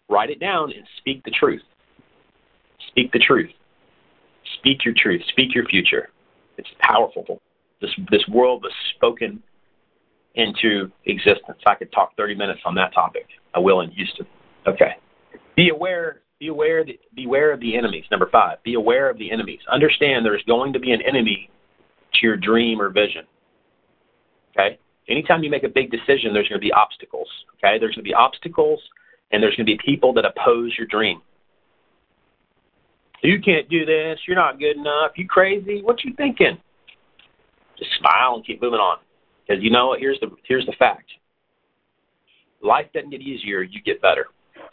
Write 0.08 0.30
it 0.30 0.38
down 0.38 0.70
and 0.70 0.86
speak 0.98 1.24
the 1.24 1.30
truth. 1.30 1.62
Speak 2.88 3.10
the 3.12 3.18
truth. 3.18 3.50
Speak 4.58 4.84
your 4.84 4.94
truth. 4.96 5.22
Speak 5.30 5.54
your 5.54 5.64
future. 5.64 6.10
It's 6.58 6.68
powerful. 6.80 7.40
This 7.80 7.90
this 8.10 8.22
world 8.28 8.62
was 8.62 8.72
spoken 8.96 9.42
into 10.34 10.90
existence. 11.06 11.58
I 11.66 11.74
could 11.74 11.90
talk 11.90 12.16
30 12.16 12.34
minutes 12.34 12.60
on 12.66 12.74
that 12.74 12.92
topic. 12.92 13.26
I 13.54 13.58
will 13.58 13.80
in 13.80 13.90
Houston. 13.92 14.26
Okay. 14.66 14.96
Be 15.56 15.70
aware. 15.70 16.20
Be 16.38 16.48
aware. 16.48 16.84
Beware 17.14 17.52
of 17.52 17.60
the 17.60 17.76
enemies. 17.76 18.04
Number 18.10 18.28
five. 18.30 18.62
Be 18.62 18.74
aware 18.74 19.08
of 19.08 19.16
the 19.16 19.30
enemies. 19.30 19.60
Understand 19.70 20.24
there's 20.24 20.44
going 20.46 20.74
to 20.74 20.78
be 20.78 20.92
an 20.92 21.00
enemy 21.00 21.50
to 22.14 22.26
your 22.26 22.36
dream 22.36 22.80
or 22.80 22.90
vision. 22.90 23.24
Anytime 25.08 25.42
you 25.42 25.50
make 25.50 25.64
a 25.64 25.68
big 25.68 25.90
decision, 25.90 26.32
there's 26.32 26.48
going 26.48 26.60
to 26.60 26.64
be 26.64 26.72
obstacles. 26.72 27.28
Okay, 27.56 27.78
there's 27.78 27.94
going 27.94 28.04
to 28.04 28.08
be 28.08 28.14
obstacles, 28.14 28.80
and 29.30 29.42
there's 29.42 29.56
going 29.56 29.66
to 29.66 29.72
be 29.72 29.78
people 29.84 30.12
that 30.14 30.24
oppose 30.24 30.72
your 30.78 30.86
dream. 30.86 31.20
You 33.22 33.40
can't 33.40 33.68
do 33.68 33.84
this. 33.84 34.18
You're 34.26 34.36
not 34.36 34.58
good 34.58 34.76
enough. 34.76 35.12
You 35.16 35.28
crazy? 35.28 35.80
What 35.82 36.02
you 36.04 36.12
thinking? 36.14 36.58
Just 37.78 37.90
smile 37.98 38.34
and 38.34 38.44
keep 38.44 38.60
moving 38.60 38.80
on. 38.80 38.98
Because 39.46 39.62
you 39.62 39.70
know 39.70 39.88
what? 39.88 40.00
Here's 40.00 40.18
the 40.20 40.30
here's 40.46 40.66
the 40.66 40.74
fact. 40.78 41.10
Life 42.62 42.86
doesn't 42.94 43.10
get 43.10 43.20
easier. 43.20 43.62
You 43.62 43.80
get 43.82 44.00
better. 44.00 44.26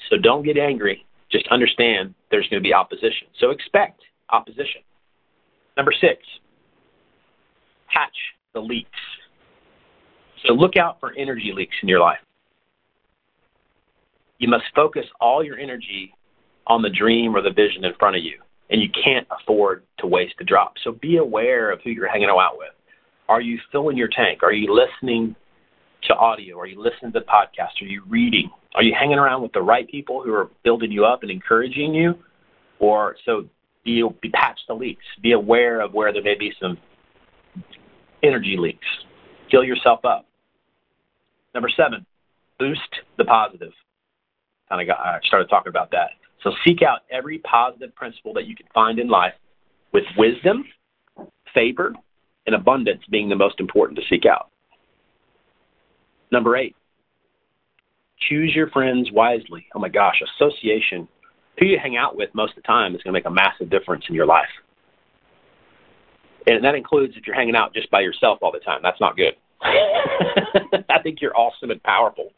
So 0.09 0.17
don't 0.17 0.43
get 0.43 0.57
angry. 0.57 1.05
Just 1.31 1.47
understand 1.49 2.13
there's 2.31 2.47
going 2.49 2.61
to 2.61 2.67
be 2.67 2.73
opposition. 2.73 3.27
So 3.39 3.51
expect 3.51 4.01
opposition. 4.31 4.81
Number 5.77 5.91
six, 5.91 6.21
patch 7.87 8.15
the 8.53 8.59
leaks. 8.59 8.89
So 10.45 10.53
look 10.53 10.77
out 10.77 10.99
for 10.99 11.13
energy 11.17 11.51
leaks 11.53 11.75
in 11.81 11.89
your 11.89 11.99
life. 11.99 12.19
You 14.37 14.47
must 14.47 14.65
focus 14.73 15.05
all 15.19 15.43
your 15.43 15.57
energy 15.57 16.13
on 16.67 16.81
the 16.81 16.89
dream 16.89 17.35
or 17.35 17.41
the 17.41 17.51
vision 17.51 17.83
in 17.83 17.93
front 17.99 18.15
of 18.15 18.23
you, 18.23 18.39
and 18.69 18.81
you 18.81 18.89
can't 19.03 19.27
afford 19.31 19.83
to 19.99 20.07
waste 20.07 20.35
a 20.39 20.43
drop. 20.43 20.73
So 20.83 20.93
be 20.93 21.17
aware 21.17 21.71
of 21.71 21.81
who 21.83 21.89
you're 21.89 22.09
hanging 22.09 22.29
out 22.29 22.57
with. 22.57 22.69
Are 23.27 23.41
you 23.41 23.59
filling 23.71 23.97
your 23.97 24.07
tank? 24.07 24.41
Are 24.41 24.53
you 24.53 24.73
listening 24.73 25.35
to 26.07 26.15
audio? 26.15 26.57
Are 26.57 26.65
you 26.65 26.81
listening 26.81 27.11
to 27.11 27.21
podcasts? 27.21 27.81
Are 27.81 27.85
you 27.85 28.03
reading? 28.07 28.49
Are 28.75 28.83
you 28.83 28.93
hanging 28.97 29.17
around 29.17 29.41
with 29.41 29.51
the 29.51 29.61
right 29.61 29.87
people 29.89 30.23
who 30.23 30.33
are 30.33 30.49
building 30.63 30.91
you 30.91 31.05
up 31.05 31.21
and 31.21 31.31
encouraging 31.31 31.93
you? 31.93 32.15
Or 32.79 33.17
so 33.25 33.45
be, 33.83 34.07
be 34.21 34.29
patch 34.29 34.59
the 34.67 34.73
leaks. 34.73 35.03
Be 35.21 35.33
aware 35.33 35.81
of 35.81 35.93
where 35.93 36.13
there 36.13 36.23
may 36.23 36.35
be 36.35 36.53
some 36.61 36.77
energy 38.23 38.55
leaks. 38.57 38.87
Fill 39.51 39.63
yourself 39.63 40.05
up. 40.05 40.25
Number 41.59 41.71
seven, 41.75 42.05
boost 42.57 42.79
the 43.17 43.25
positive. 43.25 43.73
Kind 44.69 44.79
of 44.79 44.87
got 44.87 45.05
I 45.05 45.19
started 45.25 45.49
talking 45.49 45.69
about 45.69 45.91
that. 45.91 46.11
So 46.41 46.51
seek 46.65 46.81
out 46.81 46.99
every 47.11 47.39
positive 47.39 47.93
principle 47.95 48.33
that 48.35 48.45
you 48.45 48.55
can 48.55 48.65
find 48.73 48.97
in 48.97 49.09
life, 49.09 49.33
with 49.91 50.05
wisdom, 50.17 50.63
favor, 51.53 51.93
and 52.45 52.55
abundance 52.55 53.01
being 53.11 53.27
the 53.27 53.35
most 53.35 53.59
important 53.59 53.99
to 53.99 54.05
seek 54.09 54.25
out. 54.25 54.51
Number 56.31 56.55
eight, 56.55 56.77
choose 58.29 58.53
your 58.55 58.69
friends 58.69 59.09
wisely. 59.11 59.65
Oh 59.75 59.79
my 59.79 59.89
gosh, 59.89 60.21
association. 60.37 61.09
Who 61.59 61.65
you 61.65 61.77
hang 61.77 61.97
out 61.97 62.15
with 62.15 62.29
most 62.33 62.51
of 62.51 62.63
the 62.63 62.67
time 62.67 62.95
is 62.95 63.03
going 63.03 63.13
to 63.13 63.19
make 63.19 63.25
a 63.25 63.29
massive 63.29 63.69
difference 63.69 64.05
in 64.07 64.15
your 64.15 64.27
life. 64.27 64.47
And 66.47 66.63
that 66.63 66.75
includes 66.75 67.15
if 67.17 67.27
you're 67.27 67.35
hanging 67.35 67.57
out 67.57 67.73
just 67.73 67.91
by 67.91 67.99
yourself 67.99 68.39
all 68.41 68.53
the 68.53 68.59
time. 68.59 68.79
That's 68.81 69.01
not 69.01 69.17
good. 69.17 69.33
I 69.61 71.01
think 71.03 71.21
you're 71.21 71.35
awesome 71.37 71.71
and 71.71 71.81
powerful. 71.83 72.31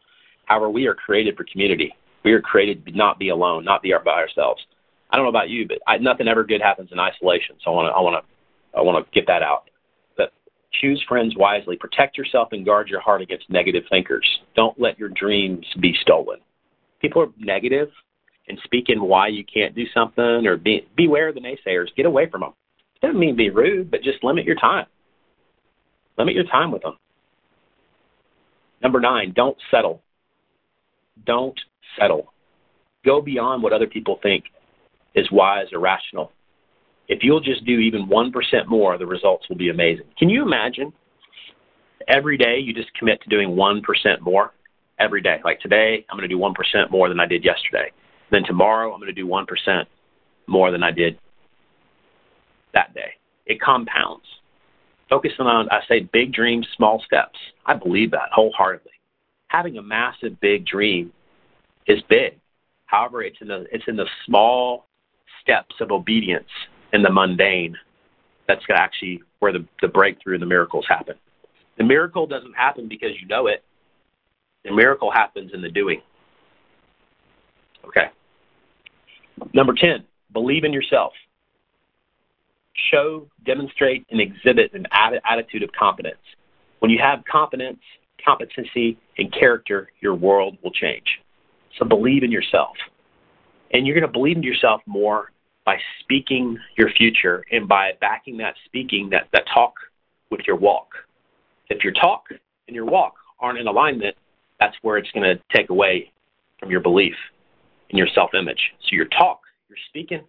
However, 0.45 0.69
we 0.69 0.87
are 0.87 0.95
created 0.95 1.37
for 1.37 1.45
community. 1.51 1.93
We 2.23 2.33
are 2.33 2.41
created 2.41 2.85
to 2.85 2.91
not 2.91 3.19
be 3.19 3.29
alone, 3.29 3.63
not 3.65 3.81
be 3.81 3.93
by 4.03 4.11
ourselves. 4.11 4.61
I 5.09 5.15
don't 5.15 5.25
know 5.25 5.29
about 5.29 5.49
you, 5.49 5.67
but 5.67 5.79
I, 5.87 5.97
nothing 5.97 6.27
ever 6.27 6.43
good 6.43 6.61
happens 6.61 6.89
in 6.91 6.99
isolation. 6.99 7.55
So 7.63 7.71
I 7.71 7.73
want 7.73 7.87
to, 7.87 7.93
I 7.93 8.01
want 8.01 8.25
to, 8.25 8.77
I 8.77 8.81
want 8.81 9.05
to 9.05 9.11
get 9.11 9.27
that 9.27 9.41
out. 9.41 9.69
But 10.17 10.31
choose 10.79 11.03
friends 11.07 11.35
wisely. 11.37 11.75
Protect 11.75 12.17
yourself 12.17 12.49
and 12.51 12.65
guard 12.65 12.87
your 12.87 13.01
heart 13.01 13.21
against 13.21 13.49
negative 13.49 13.83
thinkers. 13.89 14.27
Don't 14.55 14.79
let 14.79 14.97
your 14.97 15.09
dreams 15.09 15.65
be 15.79 15.93
stolen. 16.01 16.39
People 17.01 17.21
are 17.23 17.29
negative. 17.37 17.89
and 18.47 18.59
speaking 18.63 19.01
why 19.01 19.27
you 19.27 19.43
can't 19.45 19.75
do 19.75 19.85
something 19.93 20.45
or 20.45 20.57
be, 20.57 20.87
beware 20.95 21.29
of 21.29 21.35
the 21.35 21.41
naysayers. 21.41 21.87
Get 21.95 22.05
away 22.05 22.29
from 22.29 22.41
them. 22.41 22.53
It 22.95 23.05
doesn't 23.05 23.19
mean 23.19 23.35
be 23.35 23.49
rude, 23.49 23.89
but 23.89 24.03
just 24.03 24.23
limit 24.23 24.45
your 24.45 24.55
time. 24.55 24.85
Limit 26.17 26.35
your 26.35 26.45
time 26.45 26.71
with 26.71 26.81
them. 26.81 26.97
Number 28.81 28.99
nine, 28.99 29.33
don't 29.35 29.57
settle. 29.69 30.01
Don't 31.25 31.59
settle. 31.99 32.33
Go 33.05 33.21
beyond 33.21 33.63
what 33.63 33.73
other 33.73 33.87
people 33.87 34.19
think 34.21 34.45
is 35.15 35.29
wise 35.31 35.67
or 35.73 35.79
rational. 35.79 36.31
If 37.07 37.19
you'll 37.23 37.41
just 37.41 37.65
do 37.65 37.79
even 37.79 38.07
1% 38.07 38.31
more, 38.67 38.97
the 38.97 39.05
results 39.05 39.47
will 39.49 39.57
be 39.57 39.69
amazing. 39.69 40.05
Can 40.17 40.29
you 40.29 40.43
imagine 40.43 40.93
every 42.07 42.37
day 42.37 42.57
you 42.59 42.73
just 42.73 42.93
commit 42.93 43.21
to 43.23 43.29
doing 43.29 43.49
1% 43.49 43.81
more? 44.21 44.53
Every 44.99 45.21
day. 45.21 45.37
Like 45.43 45.59
today, 45.59 46.05
I'm 46.09 46.17
going 46.17 46.29
to 46.29 46.33
do 46.33 46.39
1% 46.39 46.91
more 46.91 47.09
than 47.09 47.19
I 47.19 47.25
did 47.25 47.43
yesterday. 47.43 47.91
Then 48.29 48.43
tomorrow, 48.45 48.93
I'm 48.93 48.99
going 48.99 49.13
to 49.13 49.19
do 49.19 49.27
1% 49.27 49.45
more 50.47 50.71
than 50.71 50.83
I 50.83 50.91
did 50.91 51.17
that 52.73 52.93
day. 52.93 53.13
It 53.47 53.59
compounds. 53.59 54.23
Focusing 55.11 55.45
on, 55.45 55.67
I 55.71 55.81
say, 55.89 55.99
big 56.13 56.31
dreams, 56.31 56.65
small 56.77 57.03
steps. 57.05 57.37
I 57.65 57.75
believe 57.75 58.11
that 58.11 58.29
wholeheartedly. 58.33 58.93
Having 59.49 59.77
a 59.77 59.81
massive, 59.81 60.39
big 60.39 60.65
dream 60.65 61.11
is 61.85 62.01
big. 62.09 62.39
However, 62.85 63.21
it's 63.21 63.37
in 63.41 63.49
the 63.49 63.65
it's 63.71 63.83
in 63.87 63.97
the 63.97 64.07
small 64.25 64.87
steps 65.41 65.75
of 65.81 65.91
obedience 65.91 66.47
in 66.93 67.03
the 67.03 67.11
mundane 67.11 67.75
that's 68.47 68.63
actually 68.73 69.21
where 69.39 69.51
the, 69.51 69.65
the 69.81 69.87
breakthrough 69.87 70.35
and 70.35 70.41
the 70.41 70.47
miracles 70.47 70.85
happen. 70.87 71.15
The 71.77 71.83
miracle 71.83 72.25
doesn't 72.25 72.53
happen 72.53 72.87
because 72.87 73.11
you 73.21 73.27
know 73.27 73.47
it. 73.47 73.63
The 74.63 74.71
miracle 74.71 75.11
happens 75.11 75.51
in 75.53 75.61
the 75.61 75.69
doing. 75.69 76.01
Okay. 77.85 78.07
Number 79.53 79.73
10, 79.73 80.05
believe 80.33 80.63
in 80.63 80.71
yourself. 80.71 81.13
Show, 82.89 83.27
demonstrate, 83.45 84.05
and 84.09 84.19
exhibit 84.19 84.73
an 84.73 84.87
attitude 84.91 85.63
of 85.63 85.71
confidence. 85.71 86.21
When 86.79 86.89
you 86.89 86.99
have 86.99 87.23
competence, 87.29 87.79
competency, 88.23 88.97
and 89.17 89.31
character, 89.31 89.89
your 90.01 90.15
world 90.15 90.57
will 90.63 90.71
change. 90.71 91.05
So 91.77 91.85
believe 91.85 92.23
in 92.23 92.31
yourself. 92.31 92.75
And 93.71 93.85
you're 93.85 93.95
going 93.95 94.07
to 94.07 94.11
believe 94.11 94.37
in 94.37 94.43
yourself 94.43 94.81
more 94.85 95.31
by 95.65 95.77
speaking 96.01 96.57
your 96.77 96.89
future 96.91 97.43
and 97.51 97.67
by 97.67 97.91
backing 98.01 98.37
that 98.37 98.55
speaking, 98.65 99.09
that, 99.11 99.27
that 99.31 99.43
talk 99.53 99.73
with 100.29 100.41
your 100.47 100.55
walk. 100.55 100.89
If 101.69 101.83
your 101.83 101.93
talk 101.93 102.25
and 102.67 102.75
your 102.75 102.85
walk 102.85 103.13
aren't 103.39 103.59
in 103.59 103.67
alignment, 103.67 104.15
that's 104.59 104.75
where 104.81 104.97
it's 104.97 105.11
going 105.11 105.23
to 105.23 105.41
take 105.55 105.69
away 105.69 106.11
from 106.59 106.71
your 106.71 106.81
belief 106.81 107.15
and 107.89 107.97
your 107.97 108.07
self 108.13 108.31
image. 108.33 108.59
So 108.83 108.95
your 108.95 109.05
talk, 109.05 109.41
you're 109.69 109.77
speaking, 109.89 110.21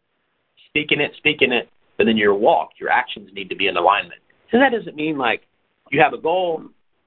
speaking 0.68 1.00
it, 1.00 1.12
speaking 1.16 1.52
it, 1.52 1.68
but 2.02 2.06
then 2.06 2.16
your 2.16 2.34
walk, 2.34 2.70
your 2.80 2.90
actions 2.90 3.30
need 3.32 3.48
to 3.48 3.54
be 3.54 3.68
in 3.68 3.76
alignment. 3.76 4.20
So 4.50 4.58
that 4.58 4.72
doesn't 4.72 4.96
mean 4.96 5.16
like 5.18 5.42
you 5.92 6.00
have 6.00 6.14
a 6.14 6.18
goal 6.18 6.64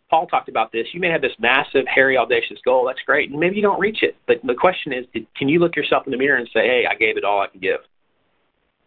Paul 0.09 0.27
talked 0.27 0.47
about 0.47 0.71
this. 0.71 0.87
You 0.93 1.01
may 1.01 1.09
have 1.09 1.21
this 1.21 1.33
massive, 1.39 1.85
hairy, 1.93 2.17
audacious 2.17 2.59
goal. 2.63 2.85
That's 2.85 3.01
great. 3.05 3.31
And 3.31 3.39
maybe 3.39 3.57
you 3.57 3.61
don't 3.61 3.79
reach 3.79 4.03
it. 4.03 4.15
But 4.27 4.37
the 4.45 4.53
question 4.53 4.93
is, 4.93 5.05
can 5.35 5.49
you 5.49 5.59
look 5.59 5.75
yourself 5.75 6.03
in 6.05 6.11
the 6.11 6.17
mirror 6.17 6.37
and 6.37 6.47
say, 6.53 6.67
hey, 6.67 6.85
I 6.89 6.95
gave 6.95 7.17
it 7.17 7.25
all 7.25 7.41
I 7.41 7.47
can 7.47 7.59
give? 7.59 7.79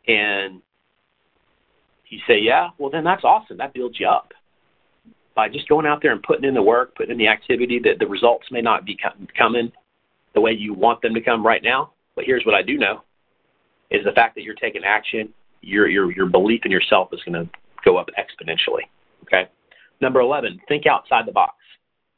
And 0.06 0.62
you 2.08 2.20
say, 2.26 2.38
yeah, 2.38 2.68
well, 2.78 2.88
then 2.88 3.04
that's 3.04 3.24
awesome. 3.24 3.58
That 3.58 3.74
builds 3.74 3.98
you 4.00 4.08
up. 4.08 4.32
By 5.34 5.50
just 5.50 5.68
going 5.68 5.86
out 5.86 6.00
there 6.00 6.12
and 6.12 6.22
putting 6.22 6.44
in 6.44 6.54
the 6.54 6.62
work, 6.62 6.94
putting 6.94 7.12
in 7.12 7.18
the 7.18 7.28
activity, 7.28 7.78
that 7.84 7.98
the 7.98 8.06
results 8.06 8.46
may 8.50 8.62
not 8.62 8.86
be 8.86 8.96
coming 9.36 9.72
the 10.34 10.40
way 10.40 10.52
you 10.52 10.72
want 10.72 11.02
them 11.02 11.14
to 11.14 11.20
come 11.20 11.44
right 11.44 11.62
now. 11.62 11.92
But 12.14 12.24
here's 12.24 12.46
what 12.46 12.54
I 12.54 12.62
do 12.62 12.78
know 12.78 13.02
is 13.90 14.04
the 14.04 14.12
fact 14.12 14.34
that 14.36 14.44
you're 14.44 14.54
taking 14.54 14.84
action, 14.84 15.32
your, 15.60 15.88
your, 15.88 16.12
your 16.12 16.26
belief 16.26 16.62
in 16.64 16.70
yourself 16.70 17.08
is 17.12 17.20
going 17.24 17.44
to 17.44 17.50
go 17.84 17.96
up 17.96 18.08
exponentially. 18.18 18.82
Okay? 19.24 19.48
Number 20.00 20.20
11, 20.20 20.60
think 20.68 20.86
outside 20.86 21.26
the 21.26 21.32
box. 21.32 21.54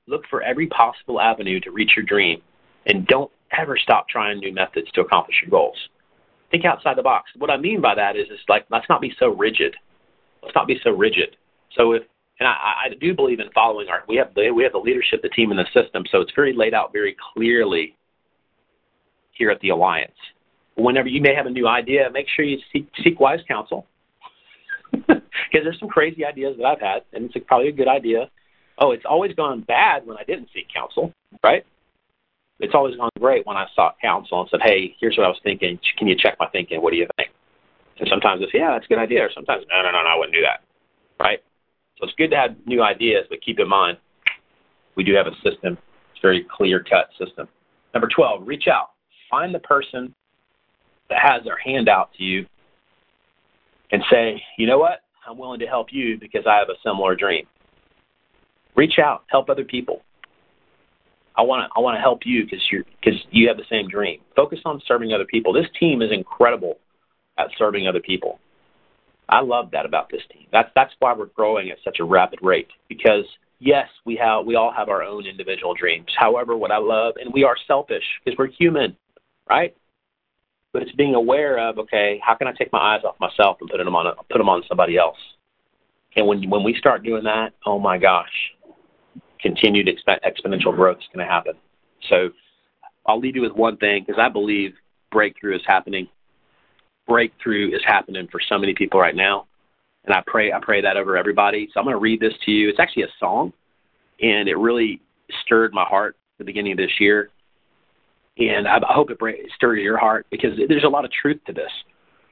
Look 0.07 0.23
for 0.29 0.43
every 0.43 0.67
possible 0.67 1.21
avenue 1.21 1.61
to 1.61 1.71
reach 1.71 1.93
your 1.97 2.05
dream, 2.05 2.43
and 2.87 3.07
don't 3.07 3.31
ever 3.57 3.77
stop 3.77 4.09
trying 4.09 4.39
new 4.39 4.53
methods 4.53 4.91
to 4.93 5.01
accomplish 5.01 5.37
your 5.43 5.51
goals. 5.51 5.77
Think 6.51 6.65
outside 6.65 6.97
the 6.97 7.03
box. 7.03 7.31
What 7.39 7.51
I 7.51 7.57
mean 7.57 7.81
by 7.81 7.95
that 7.95 8.17
is, 8.17 8.27
it's 8.31 8.43
like 8.49 8.67
let's 8.71 8.89
not 8.89 9.01
be 9.01 9.13
so 9.19 9.29
rigid. 9.29 9.75
Let's 10.43 10.55
not 10.55 10.67
be 10.67 10.81
so 10.83 10.91
rigid. 10.91 11.37
So 11.77 11.93
if 11.93 12.03
and 12.41 12.49
I, 12.49 12.87
I 12.87 12.95
do 13.01 13.15
believe 13.15 13.39
in 13.39 13.51
following 13.55 13.89
our 13.89 14.03
we 14.09 14.17
have 14.17 14.35
the 14.35 14.51
we 14.51 14.65
have 14.65 14.73
the 14.73 14.79
leadership, 14.79 15.23
the 15.23 15.29
team, 15.29 15.51
and 15.51 15.59
the 15.59 15.67
system. 15.67 16.05
So 16.11 16.21
it's 16.21 16.33
very 16.35 16.53
laid 16.53 16.75
out 16.75 16.93
very 16.93 17.17
clearly 17.35 17.97
here 19.33 19.51
at 19.51 19.61
the 19.61 19.69
alliance. 19.69 20.13
Whenever 20.83 21.09
you 21.09 21.21
may 21.21 21.35
have 21.35 21.47
a 21.47 21.51
new 21.51 21.69
idea, 21.69 22.09
make 22.13 22.27
sure 22.35 22.45
you 22.45 22.59
seek, 22.73 22.89
seek 23.03 23.21
wise 23.21 23.41
counsel 23.47 23.87
because 24.93 25.21
there's 25.53 25.79
some 25.79 25.89
crazy 25.89 26.25
ideas 26.25 26.57
that 26.59 26.65
I've 26.65 26.81
had, 26.81 27.03
and 27.13 27.25
it's 27.25 27.47
probably 27.47 27.69
a 27.69 27.73
good 27.73 27.89
idea. 27.89 28.31
Oh, 28.79 28.93
it's 28.93 29.05
always 29.09 29.35
gone 29.35 29.61
bad 29.61 30.07
when 30.07 30.17
I 30.17 30.25
didn't 30.25 30.49
seek 30.55 30.67
counsel, 30.73 31.13
right? 31.45 31.65
It's 32.61 32.75
always 32.75 32.97
gone 32.97 33.11
great 33.19 33.47
when 33.47 33.57
I 33.57 33.67
sought 33.75 33.97
counsel 34.01 34.41
and 34.41 34.49
said, 34.51 34.61
"Hey, 34.63 34.97
here's 35.01 35.17
what 35.17 35.27
I 35.27 35.29
was 35.29 35.41
thinking. 35.43 35.79
Can 35.99 36.09
you 36.09 36.17
check 36.17 36.37
my 36.41 36.47
thinking? 36.49 36.83
What 36.83 36.93
do 36.93 36.97
you 36.97 37.07
think?" 37.17 37.31
And 37.99 38.09
sometimes 38.09 38.43
it's, 38.43 38.53
"Yeah, 38.55 38.73
that's 38.73 38.87
a 38.87 38.89
good 38.89 38.99
idea," 38.99 39.25
or 39.25 39.31
sometimes, 39.33 39.65
"No, 39.71 39.83
no, 39.83 39.91
no, 39.91 40.03
no, 40.03 40.09
I 40.09 40.17
wouldn't 40.17 40.35
do 40.35 40.43
that." 40.43 40.63
Right? 41.19 41.43
So 41.99 42.07
it's 42.07 42.15
good 42.15 42.31
to 42.31 42.37
have 42.37 42.57
new 42.67 42.83
ideas, 42.83 43.27
but 43.29 43.43
keep 43.43 43.61
in 43.61 43.69
mind, 43.69 43.99
we 44.95 45.05
do 45.05 45.15
have 45.15 45.27
a 45.27 45.35
system. 45.37 45.77
It's 46.11 46.19
a 46.19 46.23
very 46.23 46.45
clear-cut 46.45 47.11
system. 47.19 47.49
Number 47.93 48.09
12, 48.09 48.47
reach 48.47 48.69
out. 48.69 48.93
Find 49.31 49.55
the 49.55 49.59
person 49.59 50.15
that 51.11 51.19
has 51.21 51.45
their 51.45 51.59
hand 51.59 51.89
out 51.89 52.11
to 52.17 52.25
you 52.25 52.47
and 53.93 54.03
say, 54.11 54.43
you 54.57 54.67
know 54.67 54.79
what? 54.79 55.01
I'm 55.29 55.37
willing 55.37 55.61
to 55.61 55.67
help 55.67 55.89
you 55.91 56.19
because 56.19 56.47
I 56.47 56.57
have 56.59 56.69
a 56.69 56.79
similar 56.83 57.15
dream. 57.15 57.47
Reach 58.75 58.99
out, 58.99 59.25
help 59.29 59.51
other 59.51 59.65
people. 59.65 60.03
I 61.37 61.43
want 61.43 61.63
to 61.63 61.79
I 61.79 61.81
want 61.81 61.97
to 61.97 62.01
help 62.01 62.21
you 62.25 62.45
because 62.45 62.61
you 62.71 62.85
because 63.01 63.19
you 63.31 63.49
have 63.49 63.57
the 63.57 63.65
same 63.71 63.89
dream. 63.89 64.21
Focus 64.35 64.61
on 64.65 64.81
serving 64.87 65.13
other 65.13 65.25
people. 65.25 65.53
This 65.53 65.67
team 65.79 66.03
is 66.03 66.11
incredible 66.13 66.79
at 67.39 67.49
serving 67.57 67.87
other 67.87 68.01
people. 68.01 68.39
I 69.29 69.41
love 69.41 69.71
that 69.73 69.87
about 69.87 70.11
this 70.11 70.23
team. 70.33 70.47
That's 70.53 70.71
that's 70.75 70.93
why 70.99 71.15
we're 71.15 71.27
growing 71.27 71.71
at 71.71 71.79
such 71.85 71.99
a 72.01 72.05
rapid 72.05 72.41
rate 72.43 72.69
because 72.89 73.25
yes, 73.59 73.89
we 74.05 74.17
have 74.17 74.45
we 74.45 74.57
all 74.57 74.73
have 74.73 74.89
our 74.89 75.03
own 75.03 75.27
individual 75.27 75.75
dreams. 75.75 76.09
However, 76.17 76.57
what 76.57 76.73
I 76.73 76.79
love 76.79 77.15
and 77.21 77.33
we 77.33 77.45
are 77.45 77.57
selfish 77.67 78.05
because 78.25 78.37
we're 78.37 78.49
human, 78.49 78.97
right? 79.49 79.75
But 80.73 80.83
it's 80.83 80.93
being 80.93 81.15
aware 81.15 81.59
of 81.59 81.79
okay, 81.79 82.21
how 82.25 82.35
can 82.35 82.47
I 82.47 82.53
take 82.53 82.73
my 82.73 82.79
eyes 82.79 83.03
off 83.05 83.17
myself 83.21 83.59
and 83.61 83.69
put 83.69 83.79
them 83.79 83.95
on 83.95 84.15
put 84.31 84.39
them 84.39 84.49
on 84.49 84.63
somebody 84.69 84.97
else? 84.97 85.19
And 86.17 86.27
when 86.27 86.49
when 86.49 86.63
we 86.63 86.75
start 86.79 87.03
doing 87.03 87.25
that, 87.25 87.53
oh 87.67 87.79
my 87.79 87.99
gosh, 87.99 88.31
continued 89.41 89.89
exp- 89.89 90.21
exponential 90.25 90.75
growth 90.75 90.99
is 90.99 91.09
going 91.15 91.27
to 91.27 91.33
happen. 91.33 91.55
So 92.09 92.31
I'll 93.07 93.19
leave 93.19 93.37
you 93.37 93.43
with 93.43 93.53
one 93.53 93.77
thing 93.77 94.05
because 94.07 94.21
I 94.21 94.29
believe 94.29 94.73
breakthrough 95.11 95.57
is 95.57 95.63
happening. 95.67 96.09
Breakthrough 97.09 97.75
is 97.75 97.83
happening 97.85 98.29
for 98.31 98.41
so 98.49 98.59
many 98.59 98.75
people 98.75 99.01
right 99.01 99.17
now, 99.17 99.47
and 100.05 100.15
I 100.15 100.23
pray 100.27 100.53
I 100.53 100.61
pray 100.63 100.81
that 100.81 100.97
over 100.97 101.17
everybody. 101.17 101.69
So 101.73 101.81
I'm 101.81 101.87
going 101.87 101.97
to 101.97 102.01
read 102.01 102.21
this 102.21 102.35
to 102.45 102.51
you. 102.51 102.69
It's 102.69 102.79
actually 102.79 103.05
a 103.05 103.13
song, 103.19 103.53
and 104.21 104.49
it 104.49 104.57
really 104.57 105.01
stirred 105.45 105.73
my 105.73 105.85
heart 105.85 106.17
at 106.35 106.39
the 106.39 106.45
beginning 106.45 106.73
of 106.73 106.79
this 106.79 107.01
year 107.01 107.31
and 108.41 108.67
I, 108.67 108.79
I 108.79 108.93
hope 108.93 109.11
it 109.11 109.19
stirs 109.55 109.81
your 109.81 109.99
heart 109.99 110.27
because 110.31 110.51
there's 110.69 110.85
a 110.85 110.89
lot 110.89 111.05
of 111.05 111.11
truth 111.13 111.41
to 111.47 111.53
this, 111.53 111.71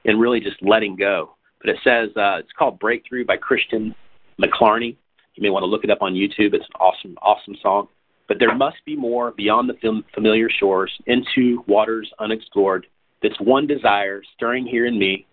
and 0.05 0.21
really 0.21 0.41
just 0.41 0.57
letting 0.63 0.97
go. 0.97 1.35
But 1.61 1.71
it 1.71 1.77
says 1.85 2.11
uh, 2.17 2.39
it's 2.39 2.53
called 2.59 2.79
"Breakthrough" 2.79 3.25
by 3.25 3.37
Christian 3.37 3.95
McClarney. 4.41 4.97
You 5.35 5.43
may 5.43 5.51
want 5.51 5.63
to 5.63 5.67
look 5.67 5.85
it 5.85 5.91
up 5.91 6.03
on 6.03 6.15
YouTube. 6.15 6.55
It's 6.55 6.65
an 6.65 6.81
awesome, 6.81 7.17
awesome 7.23 7.55
song. 7.63 7.89
But 8.27 8.39
there 8.39 8.55
must 8.55 8.77
be 8.85 8.97
more 8.97 9.33
beyond 9.33 9.71
the 9.71 10.03
familiar 10.15 10.49
shores, 10.51 10.93
into 11.07 11.65
waters 11.67 12.11
unexplored. 12.19 12.87
This 13.23 13.33
one 13.41 13.67
desire 13.67 14.23
stirring 14.37 14.67
here 14.67 14.87
in 14.87 14.99
me, 14.99 15.27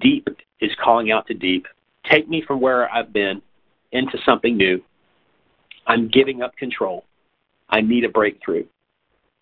deep 0.00 0.26
is 0.60 0.70
calling 0.82 1.12
out 1.12 1.26
to 1.28 1.34
deep. 1.34 1.66
Take 2.10 2.28
me 2.28 2.42
from 2.46 2.60
where 2.60 2.90
I've 2.90 3.12
been 3.12 3.40
into 3.92 4.18
something 4.26 4.56
new. 4.56 4.82
I'm 5.86 6.08
giving 6.08 6.42
up 6.42 6.56
control. 6.56 7.04
I 7.68 7.80
need 7.80 8.04
a 8.04 8.08
breakthrough. 8.08 8.64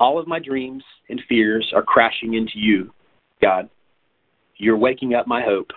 All 0.00 0.18
of 0.18 0.26
my 0.26 0.38
dreams 0.38 0.82
and 1.10 1.20
fears 1.28 1.70
are 1.74 1.82
crashing 1.82 2.34
into 2.34 2.54
you, 2.58 2.90
God. 3.42 3.68
You're 4.56 4.78
waking 4.78 5.14
up 5.14 5.26
my 5.26 5.42
hope. 5.42 5.70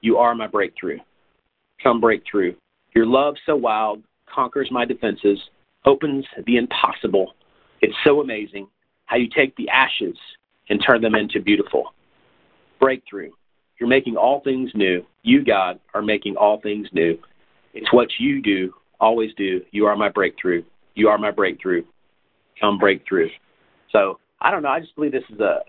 You 0.00 0.16
are 0.16 0.34
my 0.34 0.46
breakthrough. 0.46 0.98
Come 1.82 2.00
breakthrough. 2.00 2.54
Your 2.94 3.04
love 3.04 3.34
so 3.44 3.54
wild 3.54 4.02
conquers 4.34 4.70
my 4.70 4.86
defenses, 4.86 5.38
opens 5.84 6.24
the 6.46 6.56
impossible. 6.56 7.34
It's 7.82 7.94
so 8.02 8.22
amazing 8.22 8.66
how 9.04 9.16
you 9.16 9.28
take 9.28 9.54
the 9.56 9.68
ashes 9.68 10.16
and 10.70 10.82
turn 10.84 11.02
them 11.02 11.14
into 11.14 11.42
beautiful. 11.42 11.92
Breakthrough. 12.80 13.30
You're 13.78 13.90
making 13.90 14.16
all 14.16 14.40
things 14.40 14.70
new. 14.74 15.04
You, 15.22 15.44
God, 15.44 15.78
are 15.92 16.02
making 16.02 16.36
all 16.36 16.62
things 16.62 16.88
new. 16.92 17.18
It's 17.74 17.92
what 17.92 18.08
you 18.18 18.40
do, 18.40 18.72
always 19.00 19.34
do. 19.36 19.60
You 19.70 19.84
are 19.84 19.96
my 19.96 20.08
breakthrough. 20.08 20.62
You 20.94 21.08
are 21.08 21.18
my 21.18 21.30
breakthrough. 21.30 21.84
Come 22.58 22.78
breakthrough. 22.78 23.28
So 23.92 24.18
I 24.40 24.50
don't 24.50 24.62
know. 24.62 24.68
I 24.68 24.80
just 24.80 24.94
believe 24.94 25.12
this 25.12 25.24
is 25.32 25.40
a, 25.40 25.60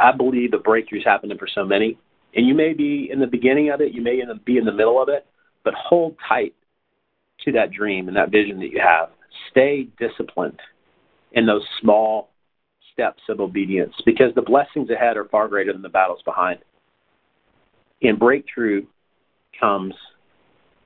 I 0.00 0.12
believe 0.12 0.50
the 0.50 0.58
breakthrough's 0.58 1.04
happening 1.04 1.38
for 1.38 1.48
so 1.52 1.64
many, 1.64 1.98
and 2.34 2.46
you 2.46 2.54
may 2.54 2.72
be 2.72 3.08
in 3.10 3.20
the 3.20 3.26
beginning 3.26 3.70
of 3.70 3.80
it, 3.80 3.92
you 3.92 4.02
may 4.02 4.22
be 4.44 4.58
in 4.58 4.64
the 4.64 4.72
middle 4.72 5.00
of 5.02 5.08
it, 5.08 5.26
but 5.64 5.74
hold 5.74 6.16
tight 6.28 6.54
to 7.44 7.52
that 7.52 7.70
dream 7.70 8.08
and 8.08 8.16
that 8.16 8.30
vision 8.30 8.58
that 8.60 8.70
you 8.70 8.80
have. 8.80 9.10
Stay 9.50 9.88
disciplined 9.98 10.58
in 11.32 11.46
those 11.46 11.62
small 11.80 12.30
steps 12.92 13.22
of 13.28 13.40
obedience 13.40 13.94
because 14.04 14.34
the 14.34 14.42
blessings 14.42 14.90
ahead 14.90 15.16
are 15.16 15.26
far 15.26 15.48
greater 15.48 15.72
than 15.72 15.82
the 15.82 15.88
battles 15.88 16.20
behind. 16.24 16.58
And 18.02 18.18
breakthrough 18.18 18.86
comes 19.58 19.94